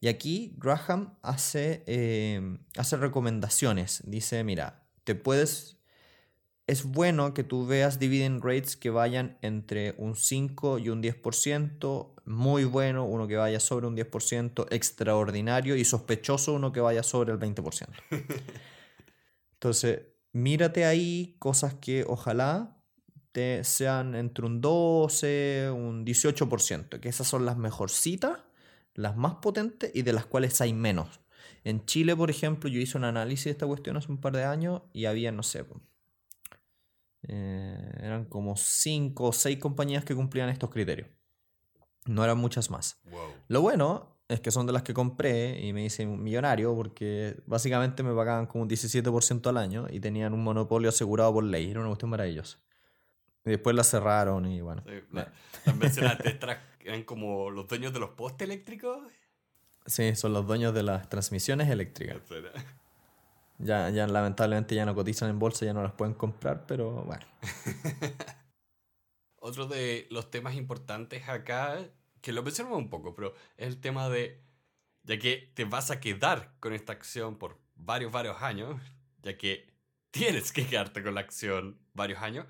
[0.04, 4.02] Y aquí Graham hace, eh, hace recomendaciones.
[4.06, 5.78] Dice, mira, te puedes
[6.68, 12.16] es bueno que tú veas dividend rates que vayan entre un 5 y un 10%,
[12.26, 17.32] muy bueno uno que vaya sobre un 10%, extraordinario y sospechoso uno que vaya sobre
[17.32, 17.88] el 20%.
[19.54, 20.02] Entonces,
[20.34, 22.76] mírate ahí cosas que ojalá
[23.32, 28.40] te sean entre un 12, un 18%, que esas son las mejorcitas,
[28.96, 31.20] las más potentes y de las cuales hay menos.
[31.64, 34.44] En Chile, por ejemplo, yo hice un análisis de esta cuestión hace un par de
[34.44, 35.66] años y había, no sé,
[37.28, 41.08] eh, eran como 5 o 6 compañías que cumplían estos criterios.
[42.06, 43.00] No eran muchas más.
[43.06, 43.20] Wow.
[43.48, 47.42] Lo bueno es que son de las que compré y me hice un millonario porque
[47.46, 51.70] básicamente me pagaban como un 17% al año y tenían un monopolio asegurado por ley.
[51.72, 52.58] Era una cuestión maravillosa.
[53.46, 54.84] Y después la cerraron y bueno.
[54.86, 55.32] Sí, la-
[55.80, 56.40] mencionaste,
[56.86, 59.00] eran como los dueños de los postes eléctricos.
[59.86, 62.22] Sí, son los dueños de las transmisiones eléctricas.
[63.60, 67.26] Ya, ya lamentablemente ya no cotizan en bolsa, ya no las pueden comprar, pero bueno.
[69.38, 71.86] Otro de los temas importantes acá,
[72.22, 74.42] que lo mencionamos un poco, pero es el tema de,
[75.04, 78.82] ya que te vas a quedar con esta acción por varios, varios años,
[79.22, 79.74] ya que
[80.12, 82.48] tienes que quedarte con la acción varios años,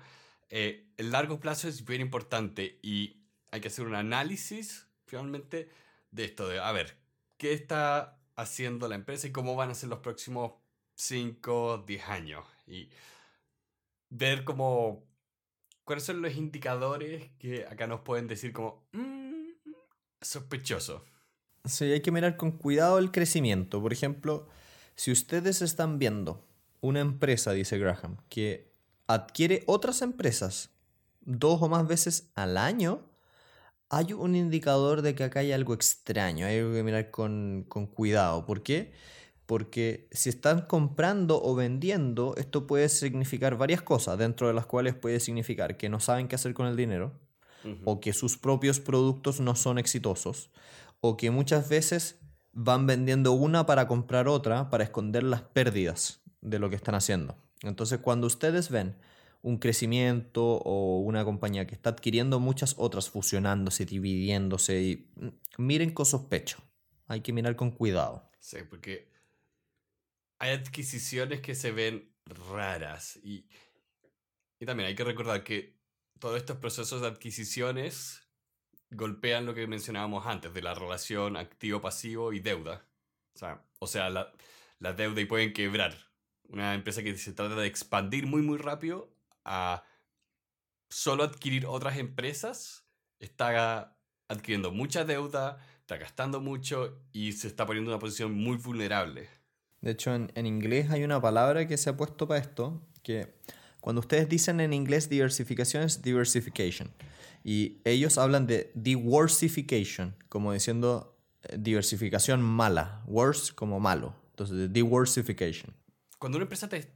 [0.50, 3.23] eh, el largo plazo es bien importante y
[3.54, 5.68] hay que hacer un análisis finalmente
[6.10, 6.98] de esto, de, a ver,
[7.36, 10.54] ¿qué está haciendo la empresa y cómo van a ser los próximos
[10.96, 12.44] 5, 10 años?
[12.66, 12.90] Y
[14.10, 15.04] ver cómo
[15.84, 19.50] ¿Cuáles son los indicadores que acá nos pueden decir como "Mm,
[20.20, 21.04] sospechoso?
[21.64, 23.80] Sí, hay que mirar con cuidado el crecimiento.
[23.80, 24.48] Por ejemplo,
[24.96, 26.44] si ustedes están viendo
[26.80, 28.72] una empresa, dice Graham, que
[29.06, 30.70] adquiere otras empresas
[31.20, 33.13] dos o más veces al año,
[33.96, 37.86] hay un indicador de que acá hay algo extraño, hay algo que mirar con, con
[37.86, 38.44] cuidado.
[38.44, 38.92] ¿Por qué?
[39.46, 44.94] Porque si están comprando o vendiendo, esto puede significar varias cosas, dentro de las cuales
[44.94, 47.12] puede significar que no saben qué hacer con el dinero,
[47.84, 50.50] o que sus propios productos no son exitosos,
[51.00, 52.18] o que muchas veces
[52.52, 57.36] van vendiendo una para comprar otra para esconder las pérdidas de lo que están haciendo.
[57.62, 58.96] Entonces, cuando ustedes ven
[59.44, 65.28] un crecimiento o una compañía que está adquiriendo muchas otras, fusionándose, dividiéndose, y, mm,
[65.58, 66.64] miren con sospecho.
[67.08, 68.30] Hay que mirar con cuidado.
[68.40, 69.12] Sí, porque
[70.38, 73.46] hay adquisiciones que se ven raras y,
[74.58, 75.76] y también hay que recordar que
[76.18, 78.26] todos estos procesos de adquisiciones
[78.90, 82.88] golpean lo que mencionábamos antes de la relación activo-pasivo y deuda.
[83.34, 84.32] O sea, o sea la,
[84.78, 85.94] la deuda y pueden quebrar.
[86.48, 89.13] Una empresa que se trata de expandir muy muy rápido
[89.44, 89.84] a
[90.88, 92.84] solo adquirir otras empresas
[93.18, 93.96] está
[94.28, 99.28] adquiriendo mucha deuda, está gastando mucho y se está poniendo en una posición muy vulnerable.
[99.80, 103.34] De hecho, en, en inglés hay una palabra que se ha puesto para esto, que
[103.80, 106.90] cuando ustedes dicen en inglés diversificación es diversification.
[107.44, 113.02] Y ellos hablan de diversification, como diciendo eh, diversificación mala.
[113.06, 114.14] Worse como malo.
[114.30, 115.74] Entonces, de diversification.
[116.18, 116.90] Cuando una empresa te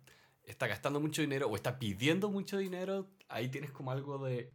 [0.49, 4.53] está gastando mucho dinero o está pidiendo mucho dinero, ahí tienes como algo de,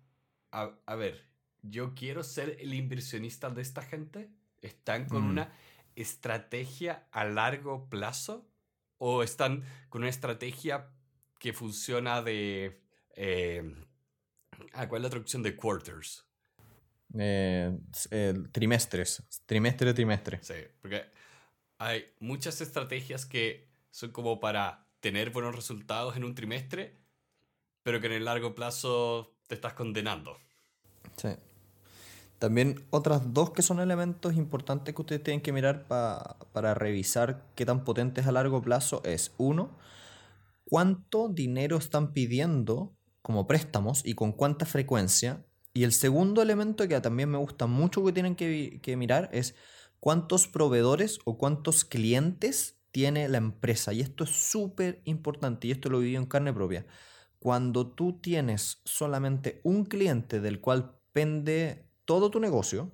[0.52, 1.26] a, a ver,
[1.62, 4.30] yo quiero ser el inversionista de esta gente.
[4.62, 5.30] ¿Están con Mm.
[5.30, 5.54] una
[5.96, 8.50] estrategia a largo plazo?
[8.98, 10.90] ¿O están con una estrategia
[11.40, 12.82] que funciona de...
[13.16, 13.76] eh,
[14.74, 16.26] ah, ¿Cuál es la traducción de quarters?
[17.18, 17.78] Eh,
[18.12, 19.24] eh, trimestres.
[19.46, 20.40] Trimestre, trimestre.
[20.42, 21.04] Sí, porque
[21.78, 26.96] hay muchas estrategias que son como para tener buenos resultados en un trimestre,
[27.84, 30.38] pero que en el largo plazo te estás condenando.
[31.18, 31.28] Sí.
[32.40, 37.66] También otras dos que son elementos importantes que ustedes tienen que mirar para revisar qué
[37.66, 39.78] tan potentes a largo plazo es, uno,
[40.64, 45.46] cuánto dinero están pidiendo como préstamos y con cuánta frecuencia.
[45.74, 49.54] Y el segundo elemento que también me gusta mucho que tienen que mirar es
[50.00, 53.92] cuántos proveedores o cuántos clientes tiene la empresa.
[53.92, 56.86] Y esto es súper importante y esto lo viví en carne propia.
[57.40, 62.94] Cuando tú tienes solamente un cliente del cual pende todo tu negocio,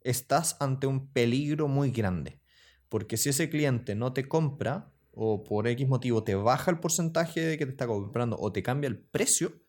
[0.00, 2.40] estás ante un peligro muy grande.
[2.88, 7.40] Porque si ese cliente no te compra o por X motivo te baja el porcentaje
[7.40, 9.60] de que te está comprando o te cambia el precio,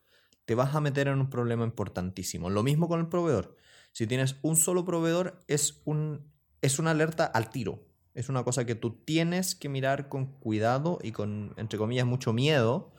[0.46, 2.52] te vas a meter en un problema importantísimo.
[2.52, 3.56] Lo mismo con el proveedor.
[3.92, 7.87] Si tienes un solo proveedor, es, un, es una alerta al tiro.
[8.18, 12.34] Es una cosa que tú tienes que mirar con cuidado y con, entre comillas, mucho
[12.34, 12.94] miedo.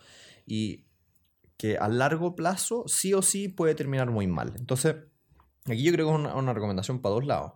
[0.47, 0.87] Y
[1.57, 4.55] que a largo plazo sí o sí puede terminar muy mal.
[4.57, 4.95] Entonces,
[5.73, 7.53] Aquí yo creo que es una, recomendación para dos lados.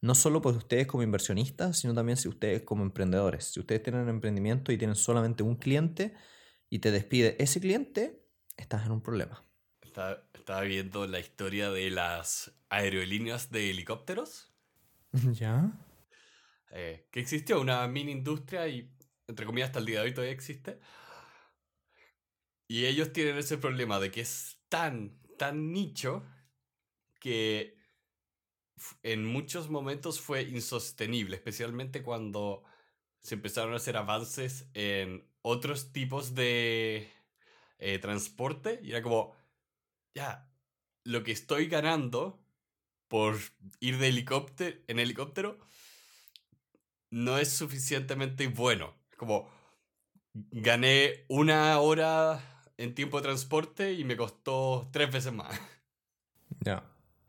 [0.00, 3.52] No solo para ustedes como inversionistas, sino también si ustedes como emprendedores.
[3.52, 6.14] Si ustedes tienen un emprendimiento y tienen solamente un cliente
[6.68, 8.22] y te despide ese cliente,
[8.56, 9.44] estás en un problema.
[9.82, 14.52] Estaba, viendo la historia de las aerolíneas de helicópteros.
[15.32, 15.72] ¿Ya?
[16.76, 18.90] Eh, que existió una mini industria y,
[19.28, 20.80] entre comillas, hasta el día de hoy todavía existe.
[22.66, 26.24] Y ellos tienen ese problema de que es tan, tan nicho
[27.20, 27.78] que
[29.04, 32.64] en muchos momentos fue insostenible, especialmente cuando
[33.20, 37.08] se empezaron a hacer avances en otros tipos de
[37.78, 39.32] eh, transporte y era como,
[40.12, 40.50] ya,
[41.04, 42.44] lo que estoy ganando
[43.06, 43.38] por
[43.78, 45.60] ir de helicóptero en helicóptero
[47.14, 48.92] no es suficientemente bueno.
[49.16, 49.48] Como
[50.50, 52.40] gané una hora
[52.76, 55.58] en tiempo de transporte y me costó tres veces más.
[56.60, 56.82] Ya.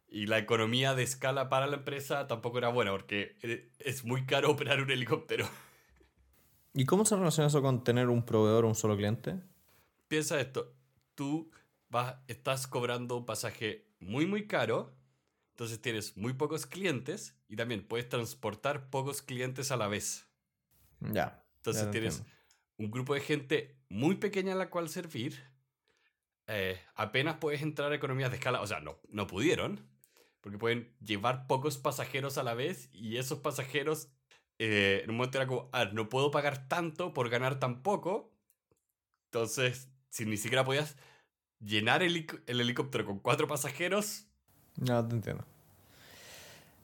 [0.08, 4.26] Y la economía de escala para la empresa tampoco era buena porque e, es muy
[4.26, 5.46] caro operar un helicóptero.
[6.74, 9.42] ¿Y cómo se relaciona eso con tener un proveedor o un solo cliente?
[10.08, 10.74] Piensa esto,
[11.16, 11.52] tú
[11.90, 14.94] vas, estás cobrando un pasaje muy muy caro,
[15.56, 20.28] entonces tienes muy pocos clientes y también puedes transportar pocos clientes a la vez.
[21.00, 21.42] Ya.
[21.56, 22.24] Entonces tienes
[22.76, 25.42] un grupo de gente muy pequeña a la cual servir.
[26.48, 29.88] Eh, apenas puedes entrar a economías de escala, o sea, no, no pudieron,
[30.42, 34.10] porque pueden llevar pocos pasajeros a la vez y esos pasajeros
[34.60, 38.36] eh, en un momento era como, ah, no puedo pagar tanto por ganar tan poco.
[39.28, 40.98] Entonces, si ni siquiera podías
[41.62, 44.28] llenar el, helicóptero con cuatro pasajeros.
[44.78, 45.44] No, te entiendo.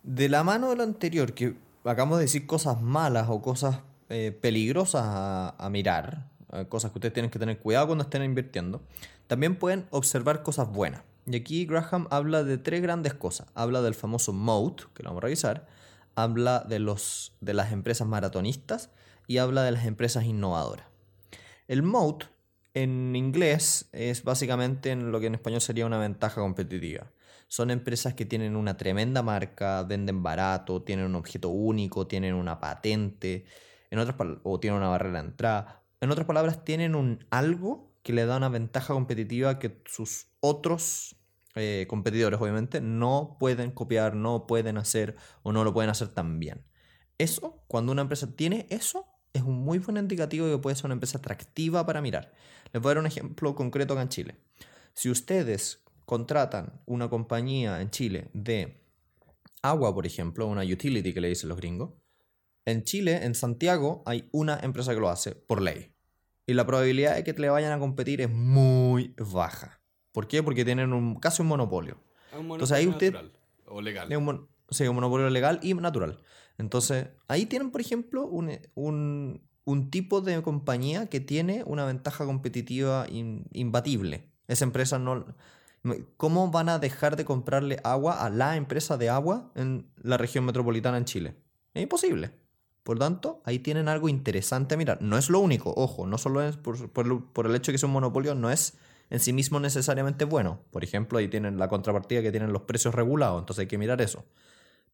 [0.04, 4.38] De la mano de lo anterior, que acabamos de decir cosas malas o cosas eh,
[4.39, 8.82] peligrosas a, mirar, eh, cosas que ustedes tienen que tener cuidado cuando estén invirtiendo,
[9.27, 11.04] también pueden observar cosas buenas.
[11.25, 13.47] Y aquí Graham habla de tres grandes cosas.
[13.54, 15.67] Habla del famoso moat, que lo vamos a revisar,
[16.15, 18.89] habla de, los, de las empresas maratonistas
[19.27, 20.88] y habla de las empresas innovadoras.
[21.67, 22.25] El moat
[22.73, 27.12] en inglés es básicamente en lo que en español sería una ventaja competitiva.
[27.51, 32.61] Son empresas que tienen una tremenda marca, venden barato, tienen un objeto único, tienen una
[32.61, 33.43] patente,
[33.89, 35.83] en otras o tienen una barrera de entrada.
[35.99, 41.17] En otras palabras, tienen un algo que le da una ventaja competitiva que sus otros
[41.55, 46.39] eh, competidores, obviamente, no pueden copiar, no pueden hacer o no lo pueden hacer tan
[46.39, 46.63] bien.
[47.17, 50.85] Eso, cuando una empresa tiene eso, es un muy buen indicativo de que puede ser
[50.85, 52.31] una empresa atractiva para mirar.
[52.71, 54.35] Les voy a dar un ejemplo concreto acá en Chile.
[54.93, 58.84] Si ustedes contratan una compañía en Chile de
[59.62, 61.93] agua, por ejemplo, una utility que le dicen los gringos,
[62.65, 65.95] en Chile, en Santiago, hay una empresa que lo hace por ley.
[66.45, 69.80] Y la probabilidad de que te le vayan a competir es muy baja.
[70.12, 70.43] ¿Por qué?
[70.43, 72.04] Porque tienen un, casi un monopolio.
[72.34, 73.15] Un monopolio Entonces ahí usted...
[73.67, 74.13] o legal.
[74.13, 76.21] Un, sí, un monopolio legal y natural.
[76.58, 79.39] Entonces ahí tienen, por ejemplo, un,
[79.89, 84.30] tipo de compañía que tiene una ventaja competitiva imbatible.
[84.50, 85.26] Esa empresa no...
[86.17, 90.46] ¿Cómo van a dejar de comprarle agua a la empresa de agua en la región
[90.46, 91.36] metropolitana en Chile?
[91.74, 92.32] Es imposible.
[92.84, 95.02] Por tanto, ahí tienen algo interesante a mirar.
[95.02, 97.84] No es lo único, ojo, no solo es por, por el hecho de que es
[97.84, 98.78] un monopolio, no es
[99.12, 100.63] en sí mismo necesariamente bueno.
[100.72, 104.02] Por ejemplo, ahí tienen la contrapartida que tienen los precios regulados, entonces hay que mirar
[104.02, 104.26] eso.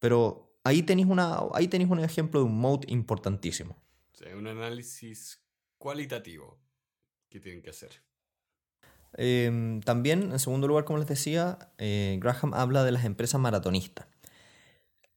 [0.00, 3.76] Pero ahí tenéis, una, ahí tenéis un ejemplo de un mode importantísimo.
[4.36, 5.40] un análisis
[5.78, 6.58] cualitativo
[7.28, 8.07] que tienen que hacer.
[9.20, 14.06] Em, también, en segundo lugar, como les decía, eh, Graham habla de las empresas maratonistas.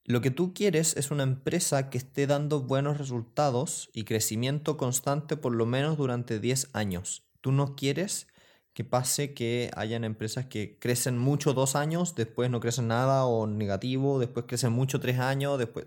[0.04, 5.36] Lo que tú quieres es una empresa que esté dando buenos resultados y crecimiento constante
[5.36, 7.24] por lo menos durante 10 años.
[7.40, 8.26] Tú no quieres
[8.74, 13.46] que pase que hayan empresas que crecen mucho dos años, después no crecen nada o
[13.46, 15.86] negativo, después crecen mucho tres años, después...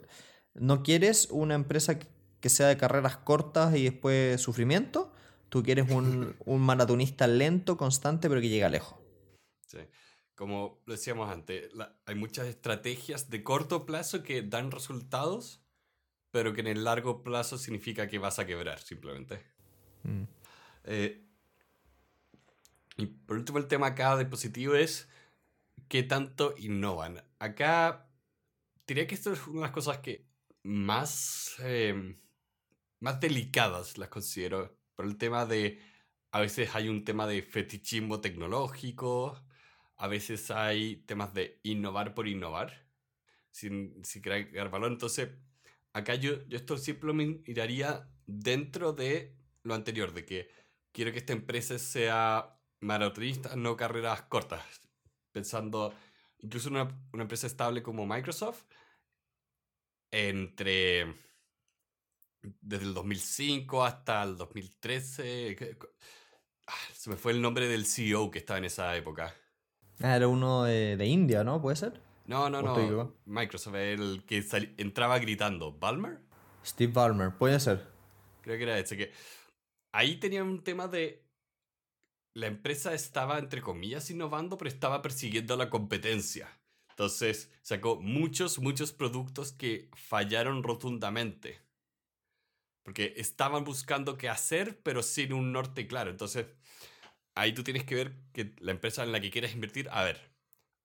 [0.53, 1.99] No quieres una empresa
[2.39, 5.11] que sea de carreras cortas y después sufrimiento.
[5.49, 8.99] Tú quieres un, un maratonista lento, constante, pero que llega lejos.
[9.67, 9.79] Sí.
[10.35, 11.71] Como lo decíamos antes,
[12.05, 15.63] hay muchas estrategias de corto plazo que dan resultados,
[16.31, 19.41] pero que en el largo plazo significa que vas a quebrar, simplemente.
[20.03, 20.23] Mm.
[20.83, 21.25] Eh,
[22.97, 25.07] y por último, el tema acá de positivo es
[25.87, 27.23] qué tanto innovan.
[27.39, 28.09] Acá
[28.87, 30.27] diría que esto es una de las cosas que
[30.63, 32.19] más, em,
[32.99, 34.77] más delicadas las considero.
[34.95, 35.79] Por el tema de,
[36.31, 39.41] a veces hay un tema de fetichismo tecnológico,
[39.97, 42.87] a veces hay temas de innovar por innovar,
[43.51, 44.91] sin, sin crear valor.
[44.91, 45.29] Entonces,
[45.93, 50.49] acá yo, yo esto siempre lo miraría dentro de lo anterior, de que
[50.91, 54.63] quiero que esta empresa sea maratonista, no carreras cortas.
[55.31, 55.93] Pensando
[56.39, 58.63] incluso en una, una empresa estable como Microsoft,
[60.11, 61.24] entre
[62.61, 65.57] desde el 2005 hasta el 2013.
[66.67, 69.33] Ah, se me fue el nombre del CEO que estaba en esa época.
[70.01, 71.61] Ah, era uno de, India, ¿no?
[71.61, 72.01] ¿Puede ser?
[72.25, 73.15] No, no, no.
[73.25, 74.43] Microsoft, el que
[74.77, 75.71] entraba gritando.
[75.73, 76.19] ¿Balmer?
[76.65, 77.87] Steve Ballmer, puede ser.
[78.41, 78.97] Creo que era ese.
[78.97, 79.11] Que
[79.91, 81.23] ahí tenía un tema de.
[82.33, 86.49] La empresa estaba, entre comillas, innovando, pero estaba persiguiendo la competencia.
[86.89, 91.64] Entonces sacó muchos, muchos productos que fallaron rotundamente.
[92.85, 96.11] Porque estaban buscando qué hacer, pero sin un norte claro.
[96.11, 96.45] Entonces,
[97.33, 100.31] ahí tú tienes que ver que la empresa en la que quieres invertir, a ver,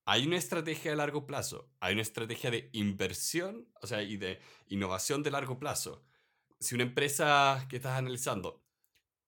[0.07, 4.41] hay una estrategia de largo plazo, hay una estrategia de inversión, o sea, y de
[4.69, 6.03] innovación de largo plazo.
[6.59, 8.65] Si una empresa que estás analizando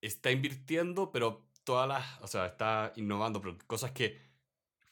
[0.00, 4.18] está invirtiendo, pero todas las, o sea, está innovando, pero cosas que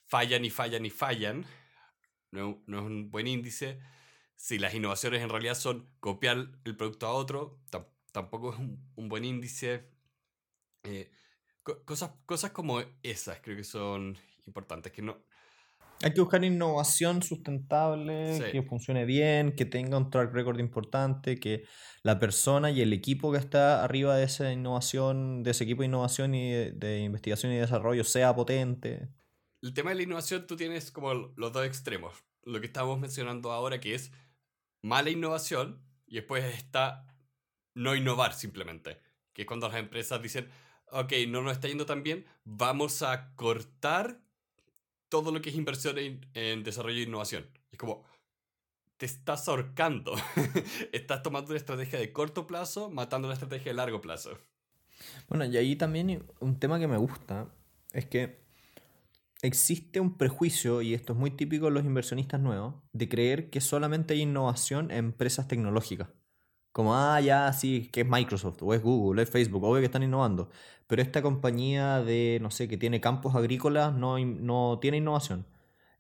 [0.07, 1.47] fallan y fallan y fallan,
[2.31, 3.81] no, no es un buen índice.
[4.41, 7.61] Si las innovaciones en realidad son copiar el producto a otro,
[8.11, 9.85] tampoco es un, buen índice.
[10.83, 11.11] Eh,
[11.85, 14.93] cosas, cosas como esas creo que son importantes.
[14.93, 15.23] Que no...
[16.03, 21.65] Hay que buscar innovación sustentable, que funcione bien, que tenga un track record importante, que
[22.03, 25.89] la persona y el equipo que está arriba de esa innovación, de ese equipo de
[25.89, 29.11] innovación y de, investigación y desarrollo sea potente.
[29.61, 32.15] El tema de la innovación, tú tienes como los dos extremos.
[32.45, 34.11] Lo que estamos mencionando ahora, que es
[34.83, 37.07] mala innovación, y después está
[37.75, 39.01] no innovar simplemente.
[39.33, 40.51] Que es cuando las empresas dicen,
[40.91, 44.21] ok, no nos está yendo tan bien, vamos a cortar
[45.09, 45.97] todo lo que es inversión
[46.35, 47.47] en, desarrollo e innovación.
[47.71, 48.05] Es como,
[48.97, 50.15] te estás ahorcando.
[50.93, 54.39] estás tomando una estrategia de corto plazo, matando una estrategia de largo plazo.
[55.29, 57.49] Bueno, y ahí también un tema que me gusta
[57.93, 58.41] es que
[59.43, 63.61] existe un prejuicio, y esto es muy típico en los inversionistas nuevos, de creer que
[63.61, 66.09] solamente hay innovación en empresas tecnológicas.
[66.73, 69.87] Como, ah, ya, sí, que es Microsoft, o es Google, o es Facebook, obvio que
[69.87, 70.51] están innovando.
[70.87, 75.47] Pero esta compañía de, no sé, que tiene campos agrícolas no, no tiene innovación.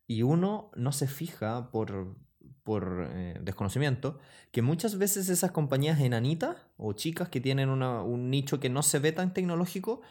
[0.07, 2.17] Y uno no se fija por,
[2.63, 4.19] por eh, desconocimiento
[4.53, 8.99] que muchas veces esas compañías enanitas o chicas que tienen un nicho que no se
[8.99, 10.03] ve tan tecnológico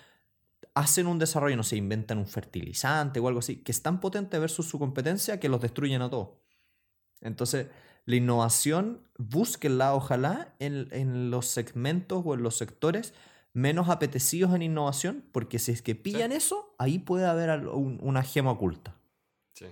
[0.79, 4.39] hacen un desarrollo, no sé, inventan un fertilizante o algo así, que es tan potente
[4.39, 6.29] versus su competencia que los destruyen a todos.
[7.19, 7.67] Entonces,
[8.05, 13.13] la innovación, búsquenla, ojalá, en, los segmentos o en los sectores
[13.51, 18.51] menos apetecidos en innovación, porque si es que pillan eso, ahí puede haber una gema
[18.51, 18.95] oculta.
[19.53, 19.65] Sí.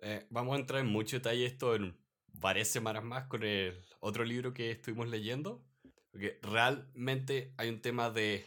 [0.00, 1.94] Eh, vamos a entrar en mucho detalle esto en
[2.32, 5.62] varias semanas más con el otro libro que estuvimos leyendo,
[6.10, 8.46] porque realmente hay un tema de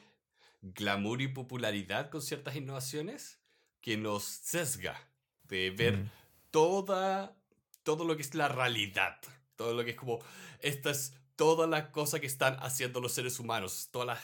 [0.62, 3.39] glamour y popularidad con ciertas innovaciones
[3.82, 5.08] que nos sesga
[5.43, 6.12] de ver mm.
[6.52, 7.36] toda
[7.84, 9.17] todo lo que es la realidad,
[9.56, 10.19] todo lo que es como,
[10.60, 14.19] esta es toda la cosa que están haciendo los seres humanos, todas las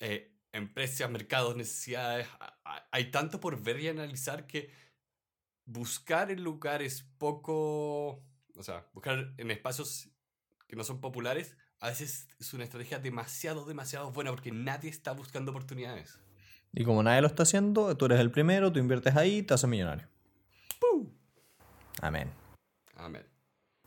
[0.00, 2.26] eh, empresas, mercados, necesidades,
[2.90, 4.70] hay tanto por ver y analizar que
[5.64, 8.24] buscar en lugares poco,
[8.56, 10.08] o sea, buscar en espacios
[10.66, 15.12] que no son populares, a veces es una estrategia demasiado, demasiado buena porque nadie está
[15.12, 16.18] buscando oportunidades.
[16.72, 19.68] Y como nadie lo está haciendo, tú eres el primero, tú inviertes ahí, te haces
[19.68, 20.06] millonario.
[22.00, 22.30] Amén.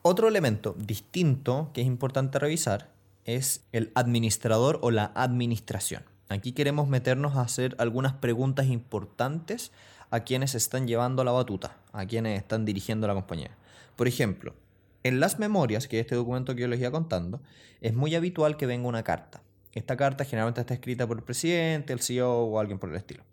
[0.01, 2.91] Otro elemento distinto que es importante revisar
[3.25, 6.03] es el administrador o la administración.
[6.29, 9.71] Aquí queremos meternos a hacer algunas preguntas importantes
[10.09, 13.55] a quienes están llevando la batuta, a quienes están dirigiendo la compañía.
[13.95, 14.55] Por ejemplo,
[15.03, 17.41] en las memorias, que es este documento que yo les iba contando,
[17.81, 19.43] es muy habitual que venga una carta.
[19.73, 23.23] esta carta generalmente está escrita por el presidente, el CEO o alguien por el estilo.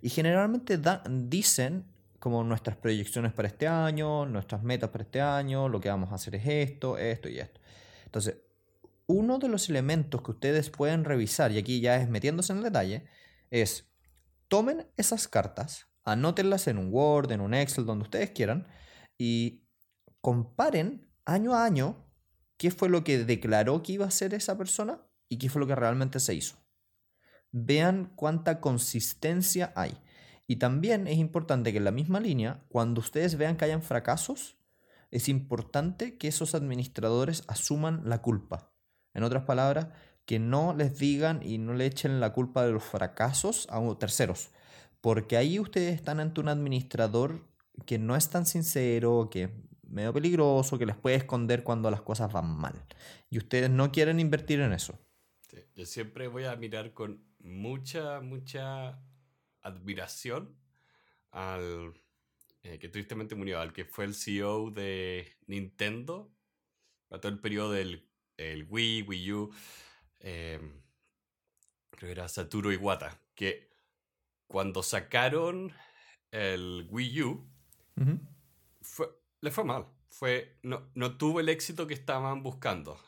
[0.00, 1.84] Y generalmente dicen
[2.18, 6.14] como nuestras proyecciones para este año, nuestras metas para este año, lo que vamos a
[6.14, 7.60] hacer es esto, esto y esto.
[8.06, 8.36] Entonces,
[9.06, 12.64] uno de los elementos que ustedes pueden revisar, y aquí ya es metiéndose en el
[12.64, 13.04] detalle,
[13.50, 13.92] es
[14.48, 18.66] tomen esas cartas, anótenlas en un Word, en un Excel, donde ustedes quieran,
[19.18, 19.64] y
[20.20, 21.96] comparen año a año
[22.56, 25.66] qué fue lo que declaró que iba a hacer esa persona y qué fue lo
[25.66, 26.56] que realmente se hizo.
[27.50, 29.96] Vean cuánta consistencia hay.
[30.46, 34.58] Y también es importante que en la misma línea, cuando ustedes vean que hayan fracasos,
[35.10, 38.72] es importante que esos administradores asuman la culpa.
[39.14, 39.88] En otras palabras,
[40.24, 44.50] que no les digan y no le echen la culpa de los fracasos a terceros.
[45.00, 47.48] Porque ahí ustedes están ante un administrador
[47.86, 49.50] que no es tan sincero, que
[49.92, 52.84] medio peligroso, que les puede esconder cuando las cosas van mal.
[53.30, 54.98] Y ustedes no quieren invertir en eso.
[55.74, 58.98] yo siempre voy a mirar con mucha, mucha
[59.60, 60.56] admiración
[61.30, 61.94] al
[62.62, 66.32] eh, que tristemente murió, al que fue el CEO de Nintendo,
[67.10, 69.54] a todo el periodo del el Wii, Wii U,
[70.20, 70.80] em,
[71.90, 73.70] creo que era Satoru Iwata, que
[74.46, 75.72] cuando sacaron
[76.30, 77.48] el Wii U,
[79.42, 79.86] le fue mal.
[80.08, 82.98] Fue, no, no tuvo el éxito que estaban buscando.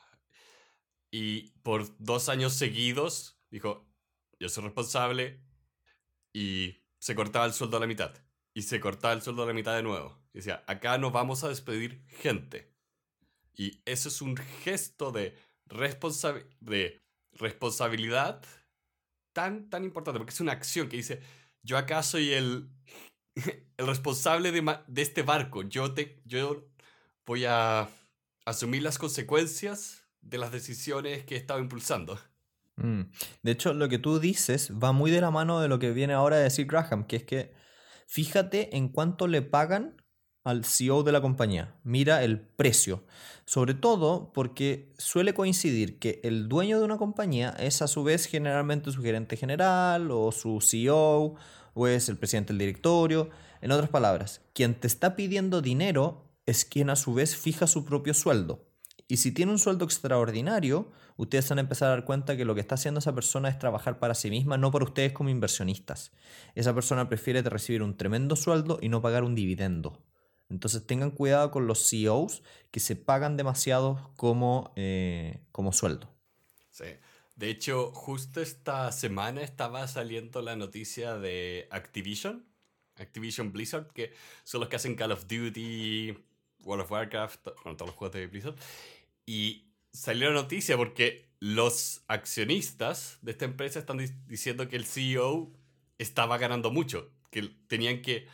[1.10, 3.86] Y por dos años seguidos dijo,
[4.38, 5.42] yo soy responsable
[6.32, 8.12] y se cortaba el sueldo a la mitad.
[8.52, 10.20] Y se cortaba el sueldo a la mitad de nuevo.
[10.32, 12.74] decía, acá no vamos a despedir gente.
[13.56, 15.38] Y eso es un gesto de,
[16.60, 18.44] de responsabilidad
[19.32, 21.22] tan, tan importante, porque es una acción que dice,
[21.62, 22.70] yo acá soy el,
[23.76, 26.64] el responsable de, este barco, yo, te, yo
[27.26, 27.88] voy a
[28.44, 32.18] asumir las consecuencias de las decisiones que he estado impulsando.
[32.76, 33.02] Mm.
[33.42, 36.12] De hecho, lo que tú dices va muy de la mano de lo que viene
[36.12, 37.54] ahora a decir Graham, que es que
[38.06, 39.96] fíjate en cuánto le pagan
[40.44, 41.74] al CEO de la compañía.
[41.82, 43.04] Mira el precio.
[43.46, 48.26] Sobre todo porque suele coincidir que el dueño de una compañía es a su vez
[48.26, 51.36] generalmente su gerente general o su CEO
[51.74, 53.30] o es el presidente del directorio.
[53.60, 57.84] En otras palabras, quien te está pidiendo dinero es quien a su vez fija su
[57.84, 58.66] propio sueldo.
[59.06, 62.54] Y si tiene un sueldo extraordinario, ustedes van a empezar a dar cuenta que lo
[62.54, 66.12] que está haciendo esa persona es trabajar para sí misma, no para ustedes como inversionistas.
[66.54, 70.02] Esa persona prefiere recibir un tremendo sueldo y no pagar un dividendo.
[70.48, 76.08] Entonces tengan cuidado con los CEOs que se pagan demasiado como, eh, como sueldo.
[76.70, 76.84] Sí.
[77.36, 82.46] De hecho, justo esta semana estaba saliendo la noticia de Activision,
[82.96, 84.12] Activision Blizzard, que
[84.44, 86.16] son los que hacen Call of Duty,
[86.60, 88.56] World of Warcraft, todos los juegos de Blizzard.
[89.26, 95.52] Y salió la noticia porque los accionistas de esta empresa están diciendo que el CEO
[95.98, 98.28] estaba ganando mucho, que tenían que...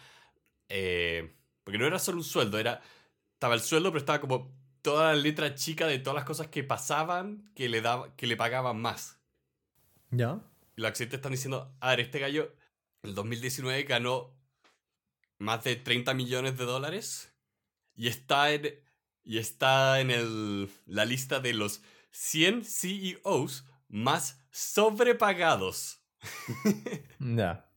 [0.69, 1.35] Eh,
[1.65, 2.83] porque no era solo un sueldo, era...
[3.35, 6.65] Estaba el sueldo, pero estaba como toda la letra chica de todas las cosas que
[6.65, 9.19] pasaban que le, daba, que le pagaban más.
[10.11, 10.41] ¿Ya?
[10.77, 12.55] Y los accionistas están diciendo, a ver, este gallo
[13.03, 14.35] en el 2019 ganó
[15.39, 17.33] más de 30 millones de dólares
[17.95, 18.79] y está en
[19.23, 26.01] y está en el, la lista de los 100 CEOs más sobrepagados.
[27.19, 27.69] Ya.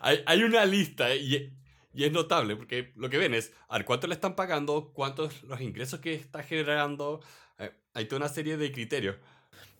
[0.00, 1.56] hay, hay, una lista y,
[1.98, 5.42] y, es notable porque lo que ven es a ver, cuánto le están pagando, cuántos
[5.44, 7.20] los ingresos que está generando.
[7.58, 9.16] Eh, hay toda una serie de criterios.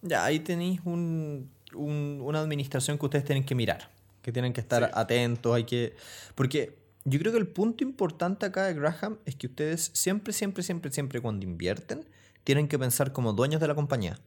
[0.03, 3.91] Ya, ahí tenéis un, un, una administración que ustedes tienen que mirar,
[4.23, 5.95] que tienen que estar atentos, hay que...
[6.35, 10.63] Porque yo creo que el punto importante acá de Graham es que ustedes siempre, siempre,
[10.63, 12.09] siempre, siempre cuando invierten,
[12.45, 14.19] tienen que pensar como dueños de la compañía.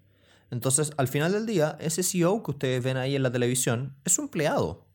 [0.49, 4.17] Entonces, al final del día, ese CEO que ustedes ven ahí en la televisión es
[4.19, 4.85] un empleado.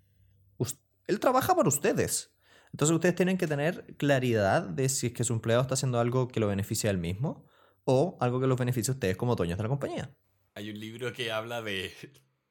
[1.06, 2.30] Él trabaja para ustedes.
[2.76, 6.28] Entonces, ustedes tienen que tener claridad de si es que su empleado está haciendo algo
[6.28, 7.46] que lo beneficia a él mismo
[7.84, 10.14] o algo que los beneficia a ustedes como dueños de la compañía.
[10.54, 11.90] Hay un libro que habla de,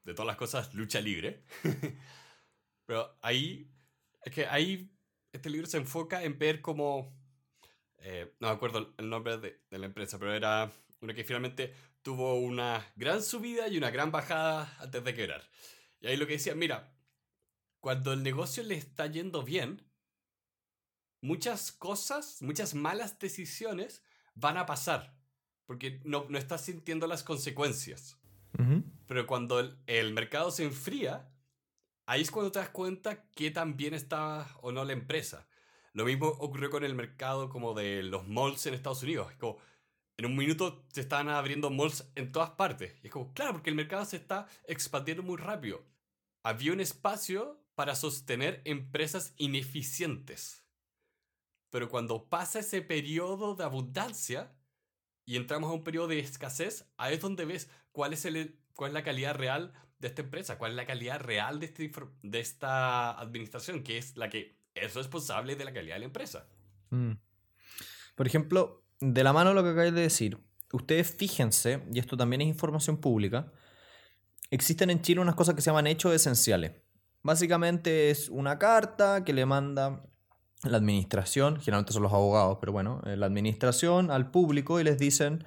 [0.04, 1.44] de todas las cosas lucha libre.
[2.88, 3.72] Pero ahí,
[4.24, 4.92] es que ahí
[5.32, 7.16] este libro se enfoca en ver cómo,
[8.00, 10.72] eh, no me acuerdo el nombre de, la empresa, pero era
[11.02, 11.72] una que finalmente
[12.02, 15.44] tuvo una gran subida y una gran bajada antes de quebrar.
[16.00, 16.98] Y ahí lo que decía, mira,
[17.80, 19.86] cuando el negocio le está yendo bien,
[21.26, 24.04] muchas cosas, muchas malas decisiones
[24.36, 25.18] van a pasar,
[25.66, 28.18] porque no, no estás sintiendo las consecuencias.
[29.08, 31.30] Pero cuando el, el mercado se enfría,
[32.06, 35.48] ahí es cuando te das cuenta que tan bien está o no la empresa.
[35.92, 39.34] Lo mismo ocurrió con el mercado como de los malls en Estados Unidos.
[39.40, 39.58] Como
[40.18, 42.96] en un minuto se estaban abriendo malls en todas partes.
[43.04, 45.84] Y es como, claro, porque el mercado se está expandiendo muy rápido.
[46.44, 50.65] Había un espacio para sostener empresas ineficientes.
[51.76, 54.50] Pero cuando pasa ese periodo de abundancia
[55.26, 58.92] y entramos a un periodo de escasez, ahí es donde ves cuál es, el, cuál
[58.92, 61.92] es la calidad real de esta empresa, cuál es la calidad real de, este,
[62.24, 66.48] de esta administración, que es la que es responsable de la calidad de la empresa.
[66.92, 67.12] Mm.
[68.16, 70.40] Por ejemplo, de la mano lo que acabáis de decir,
[70.72, 73.52] ustedes fíjense, y esto también es información pública,
[74.50, 76.72] existen en Chile unas cosas que se llaman hechos esenciales.
[77.22, 80.06] Básicamente es una carta que le manda
[80.66, 84.98] la administración, generalmente son los abogados, pero bueno, eh, la administración al público y les
[84.98, 85.44] dicen,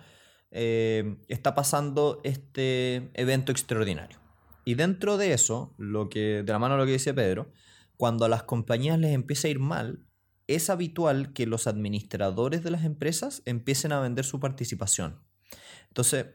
[0.50, 4.18] eh, está pasando este evento extraordinario.
[4.64, 7.50] Y dentro de eso, lo que, de la mano de lo que dice Pedro,
[7.96, 10.04] cuando a las compañías les empieza a ir mal,
[10.46, 15.22] es habitual que los administradores de las empresas empiecen a vender su participación.
[15.88, 16.26] Entonces,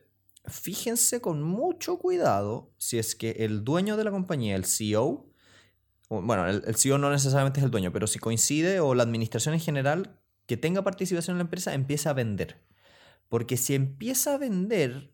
[0.46, 5.33] fíjense con mucho cuidado si es que el dueño de la compañía, el CEO,
[6.22, 9.54] bueno, el, el, CEO no necesariamente es el dueño, pero si coincide o la administración
[9.54, 12.62] en general que tenga participación en la empresa empieza a vender.
[13.30, 15.14] Porque si empieza a vender,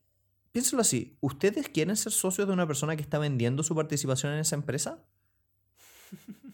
[0.51, 4.39] piénselo así, ¿ustedes quieren ser socios de una persona que está vendiendo su participación en
[4.39, 5.05] esa empresa?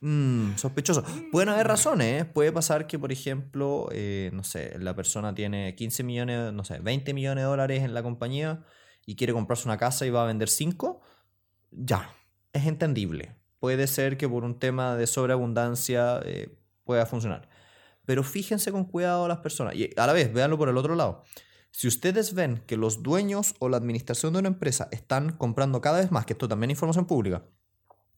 [0.00, 1.04] Mm, sospechoso.
[1.32, 2.22] Pueden haber razones.
[2.22, 2.24] ¿eh?
[2.24, 6.78] Puede pasar que, por ejemplo, eh, no sé, la persona tiene 15 millones, no sé,
[6.78, 8.64] 20 millones de dólares en la compañía
[9.06, 11.00] y quiere comprarse una casa y va a vender 5.
[11.72, 12.14] Ya,
[12.52, 13.34] es entendible.
[13.58, 17.48] Puede ser que por un tema de sobreabundancia eh, pueda funcionar.
[18.04, 19.74] Pero fíjense con cuidado a las personas.
[19.74, 21.24] Y a la vez, véanlo por el otro lado.
[21.70, 25.98] Si ustedes ven que los dueños o la administración de una empresa están comprando cada
[26.00, 27.44] vez más, que esto también es información pública,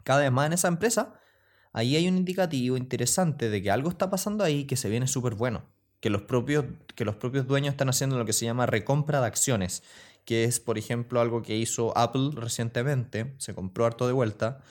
[0.05, 1.15] cada vez más en esa empresa,
[1.73, 5.35] ahí hay un indicativo interesante de que algo está pasando ahí que se viene súper
[5.35, 5.65] bueno.
[6.01, 6.65] Que los, propios,
[6.95, 9.83] que los propios dueños están haciendo lo que se llama recompra de acciones,
[10.25, 14.63] que es, por ejemplo, algo que hizo Apple recientemente, se compró harto de vuelta,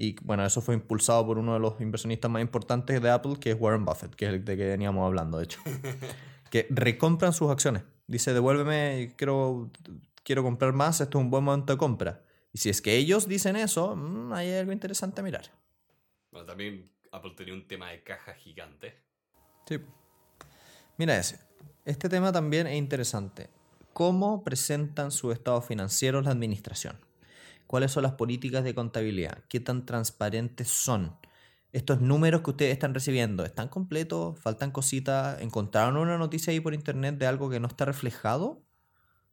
[0.00, 3.50] y bueno, eso fue impulsado por uno de los inversionistas más importantes de Apple, que
[3.50, 5.60] es Warren Buffett, que es el de que veníamos hablando, de hecho.
[6.50, 7.82] que recompran sus acciones.
[8.06, 9.72] Dice, devuélveme, quiero,
[10.22, 12.22] quiero comprar más, esto es un buen momento de compra.
[12.52, 15.50] Y si es que ellos dicen eso, mmm, hay algo interesante a mirar.
[16.30, 19.02] Bueno, también Apple tenía un tema de caja gigante.
[19.66, 19.80] Sí.
[20.96, 21.40] Mira ese.
[21.84, 23.50] Este tema también es interesante.
[23.92, 27.07] ¿Cómo presentan su estado financiero la administración?
[27.68, 29.44] ¿Cuáles son las políticas de contabilidad?
[29.50, 31.14] ¿Qué tan transparentes son?
[31.70, 34.40] Estos números que ustedes están recibiendo, ¿están completos?
[34.40, 35.38] ¿Faltan cositas?
[35.42, 38.62] ¿Encontraron una noticia ahí por internet de algo que no está reflejado?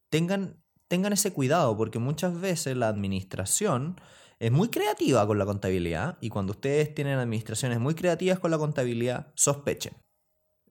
[0.10, 4.02] Tengan, tengan ese cuidado porque muchas veces la administración
[4.40, 8.58] es muy creativa con la contabilidad y cuando ustedes tienen administraciones muy creativas con la
[8.58, 9.94] contabilidad, sospechen.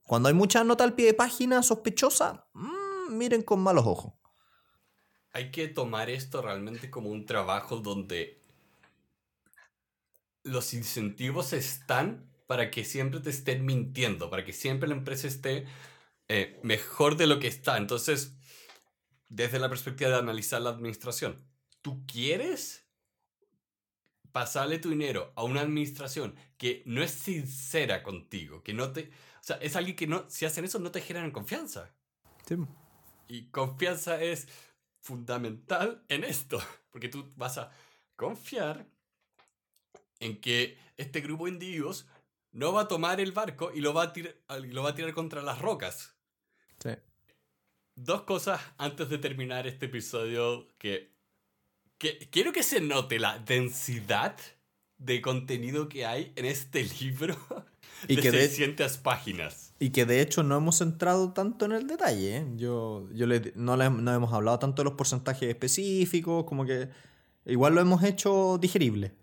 [0.03, 4.13] Cuando hay mucha nota al pie de página sospechosa, mmm, miren con malos ojos.
[5.35, 8.41] Hay que tomar esto realmente como un trabajo donde
[10.43, 15.65] los incentivos están para que siempre te estén mintiendo, para que siempre la empresa esté
[16.29, 17.75] eh, mejor de lo que está.
[17.75, 18.37] Entonces,
[19.27, 21.45] desde la perspectiva de analizar la administración,
[21.81, 22.87] ¿tú quieres
[24.31, 29.09] pasarle tu dinero a una administración que no es sincera contigo, que no te...
[29.41, 31.93] O sea, es alguien que no, si hacen eso, no te generan confianza.
[32.47, 32.55] Sí.
[33.27, 34.47] Y confianza es
[35.05, 36.59] fundamental en esto,
[36.91, 37.71] porque tú vas a
[38.15, 38.87] confiar
[40.19, 42.07] en que este grupo de individuos
[42.51, 45.13] no va a tomar el barco y lo va a, tirar, lo va a tirar
[45.13, 46.15] contra las rocas.
[46.81, 46.91] Sí.
[47.95, 51.15] Dos cosas antes de terminar este episodio que
[51.97, 54.37] que, quiero que se note la densidad
[54.97, 57.37] de contenido que hay en este libro
[58.07, 59.73] y de que 600 páginas.
[59.79, 62.37] Y que de hecho no hemos entrado tanto en el detalle.
[62.37, 62.45] ¿eh?
[62.55, 66.89] Yo, yo le, no, le, no hemos hablado tanto de los porcentajes específicos, como que
[67.45, 69.13] igual lo hemos hecho digerible.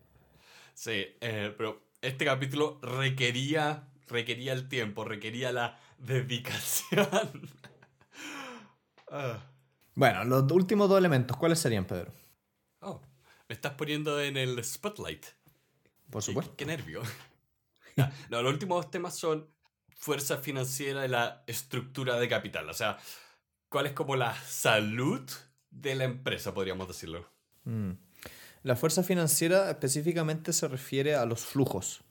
[0.75, 7.51] Sí, eh, pero este capítulo requería, requería el tiempo, requería la dedicación.
[9.14, 9.45] Ah.
[9.95, 12.14] Bueno, los últimos dos elementos, ¿cuáles serían, Pedro?
[12.81, 13.03] Oh,
[13.47, 15.27] me estás poniendo en el spotlight.
[16.09, 16.53] Por supuesto.
[16.57, 17.03] Qué, qué nervio.
[18.30, 19.49] No, los últimos temas son
[19.97, 22.68] fuerza financiera y la estructura de capital.
[22.68, 22.99] O sea,
[23.68, 25.22] ¿cuál es como la salud
[25.70, 27.28] de la empresa, podríamos decirlo?
[27.64, 27.93] Mm.
[28.62, 32.03] La fuerza financiera específicamente se refiere a los flujos.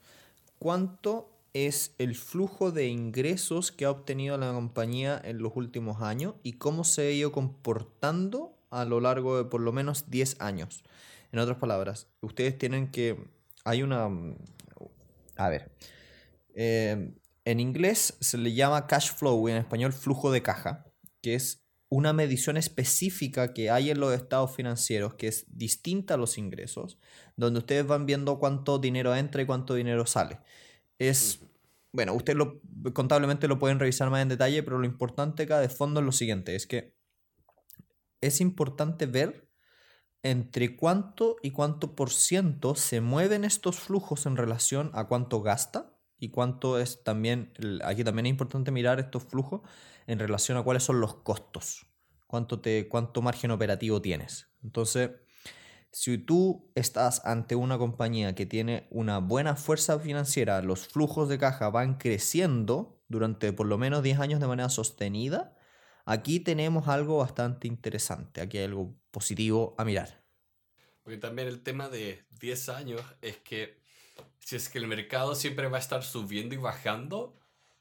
[0.59, 6.35] ¿Cuánto es el flujo de ingresos que ha obtenido la compañía en los últimos años
[6.43, 10.83] y cómo se ha ido comportando a lo largo de por lo menos 10 años.
[11.31, 13.17] En otras palabras, ustedes tienen que...
[13.63, 14.09] Hay una...
[15.45, 15.71] A ver.
[16.53, 17.13] Eh,
[17.45, 20.85] en inglés se le llama cash flow y en español flujo de caja.
[21.21, 26.17] que es una medición específica que hay en los estados financieros, que es distinta a
[26.17, 26.97] los ingresos,
[27.35, 30.39] donde ustedes van viendo cuánto dinero entra y cuánto dinero sale.
[30.99, 31.41] Es,
[31.91, 32.61] bueno, ustedes lo,
[32.93, 36.13] contablemente lo pueden revisar más en detalle, pero lo importante acá de fondo es lo
[36.13, 36.95] siguiente, es que
[38.21, 39.50] es importante ver
[40.23, 45.97] entre cuánto y cuánto por ciento se mueven estos flujos en relación a cuánto gasta
[46.19, 47.51] y cuánto es también,
[47.83, 49.61] aquí también es importante mirar estos flujos
[50.05, 51.87] en relación a cuáles son los costos,
[52.27, 54.47] cuánto, te, cuánto margen operativo tienes.
[54.63, 55.11] Entonces,
[55.91, 61.37] si tú estás ante una compañía que tiene una buena fuerza financiera, los flujos de
[61.37, 65.57] caja van creciendo durante por lo menos 10 años de manera sostenida,
[66.11, 70.21] aquí tenemos algo bastante interesante, aquí hay algo positivo a mirar.
[71.03, 73.79] Porque también el tema de 10 años es que
[74.39, 77.39] si es que el mercado siempre va a estar subiendo y bajando,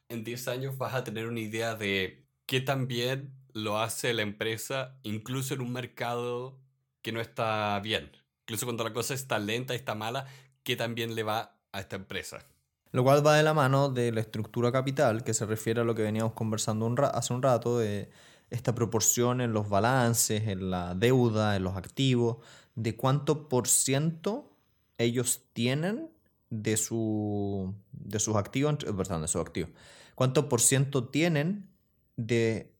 [0.08, 4.22] en 10 años vas a tener una idea de qué tan bien lo hace la
[4.22, 6.56] empresa, incluso en un mercado
[7.02, 8.12] que no está bien.
[8.42, 10.26] Incluso cuando la cosa está lenta y está mala,
[10.62, 12.46] qué tan bien le va a esta empresa.
[12.92, 15.94] Lo cual va de la mano de la estructura capital, que se refiere a lo
[15.94, 18.10] que veníamos conversando hace un rato, de
[18.50, 22.38] esta proporción en los balances, en la deuda, en los activos,
[22.74, 24.56] de cuánto por ciento
[24.98, 26.10] ellos tienen
[26.50, 29.70] de, su, de sus activos, perdón, de sus activos,
[30.14, 31.68] cuánto por ciento tienen
[32.16, 32.72] de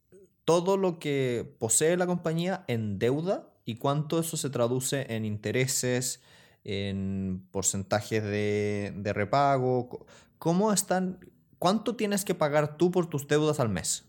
[0.44, 6.20] todo lo que posee la compañía en deuda y cuánto eso se traduce en intereses,
[6.64, 10.06] en porcentajes de, de repago,
[10.38, 11.18] cómo están,
[11.58, 14.04] cuánto tienes que pagar tú por tus deudas al mes,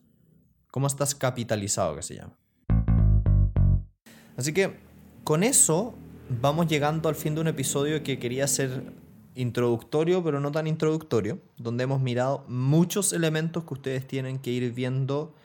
[0.71, 2.37] cómo estás capitalizado, que se llama.
[4.37, 4.77] Así que
[5.23, 5.93] con eso
[6.29, 8.93] vamos llegando al fin de un episodio que quería ser
[9.35, 14.71] introductorio, pero no tan introductorio, donde hemos mirado muchos elementos que ustedes tienen que ir
[14.73, 15.35] viendo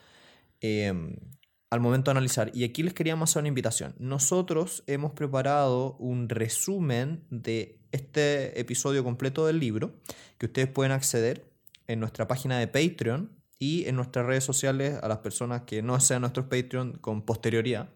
[0.61, 1.17] em,
[1.71, 2.51] al momento de analizar.
[2.55, 3.95] Y aquí les queríamos hacer una invitación.
[3.99, 9.95] Nosotros hemos preparado un resumen de este episodio completo del libro
[10.39, 11.51] que ustedes pueden acceder
[11.87, 15.99] en nuestra página de Patreon y en nuestras redes sociales a las personas que no
[16.01, 17.91] sean nuestros Patreon con posterioridad.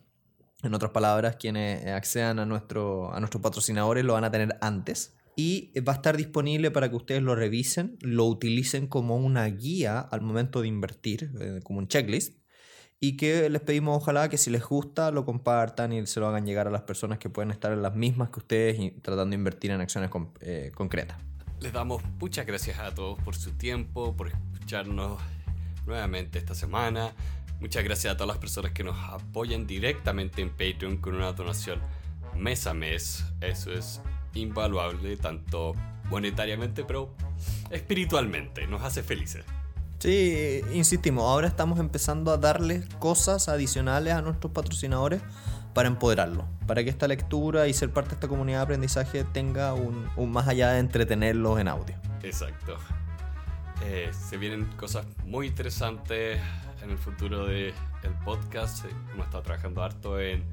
[0.63, 5.17] En otras palabras, quienes accedan a, nuestro, a nuestros patrocinadores lo van a tener antes.
[5.37, 10.01] Y va a estar disponible para que ustedes lo revisen, lo utilicen como una guía
[10.01, 12.40] al momento de invertir, eh, como un checklist.
[13.03, 16.45] Y que les pedimos ojalá que si les gusta lo compartan y se lo hagan
[16.45, 19.37] llegar a las personas que pueden estar en las mismas que ustedes y tratando de
[19.37, 20.11] invertir en acciones
[20.43, 21.17] eh, concretas.
[21.61, 25.19] Les damos muchas gracias a todos por su tiempo, por escucharnos
[25.87, 27.15] nuevamente esta semana.
[27.59, 31.81] Muchas gracias a todas las personas que nos apoyan directamente en Patreon con una donación
[32.37, 33.25] mes a mes.
[33.41, 34.03] Eso es
[34.35, 35.75] invaluable, tanto
[36.11, 37.15] monetariamente, pero
[37.71, 38.67] espiritualmente.
[38.67, 39.45] Nos hace felices.
[40.01, 45.21] Sí, insistimos, ahora estamos empezando a darles cosas adicionales a nuestros patrocinadores
[45.75, 49.75] para empoderarlos, para que esta lectura y ser parte de esta comunidad de aprendizaje tenga
[49.75, 51.97] un, un más allá de entretenerlos en audio.
[52.23, 52.79] Exacto.
[53.85, 56.41] Eh, se vienen cosas muy interesantes
[56.83, 58.87] en el futuro del el podcast.
[58.87, 60.45] Eh, hemos estado trabajando harto en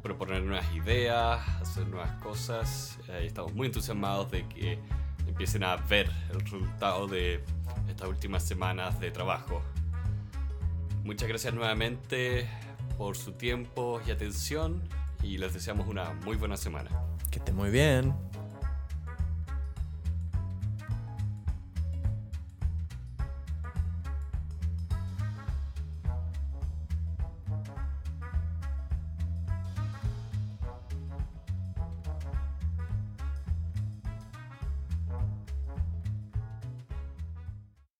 [0.00, 3.00] proponer nuevas ideas, hacer nuevas cosas.
[3.08, 4.78] Eh, estamos muy entusiasmados de que
[5.26, 7.42] empiecen a ver el resultado de
[7.88, 9.62] estas últimas semanas de trabajo.
[11.04, 12.48] Muchas gracias nuevamente
[12.98, 14.82] por su tiempo y atención
[15.22, 16.90] y les deseamos una muy buena semana.
[17.30, 18.14] Que esté muy bien.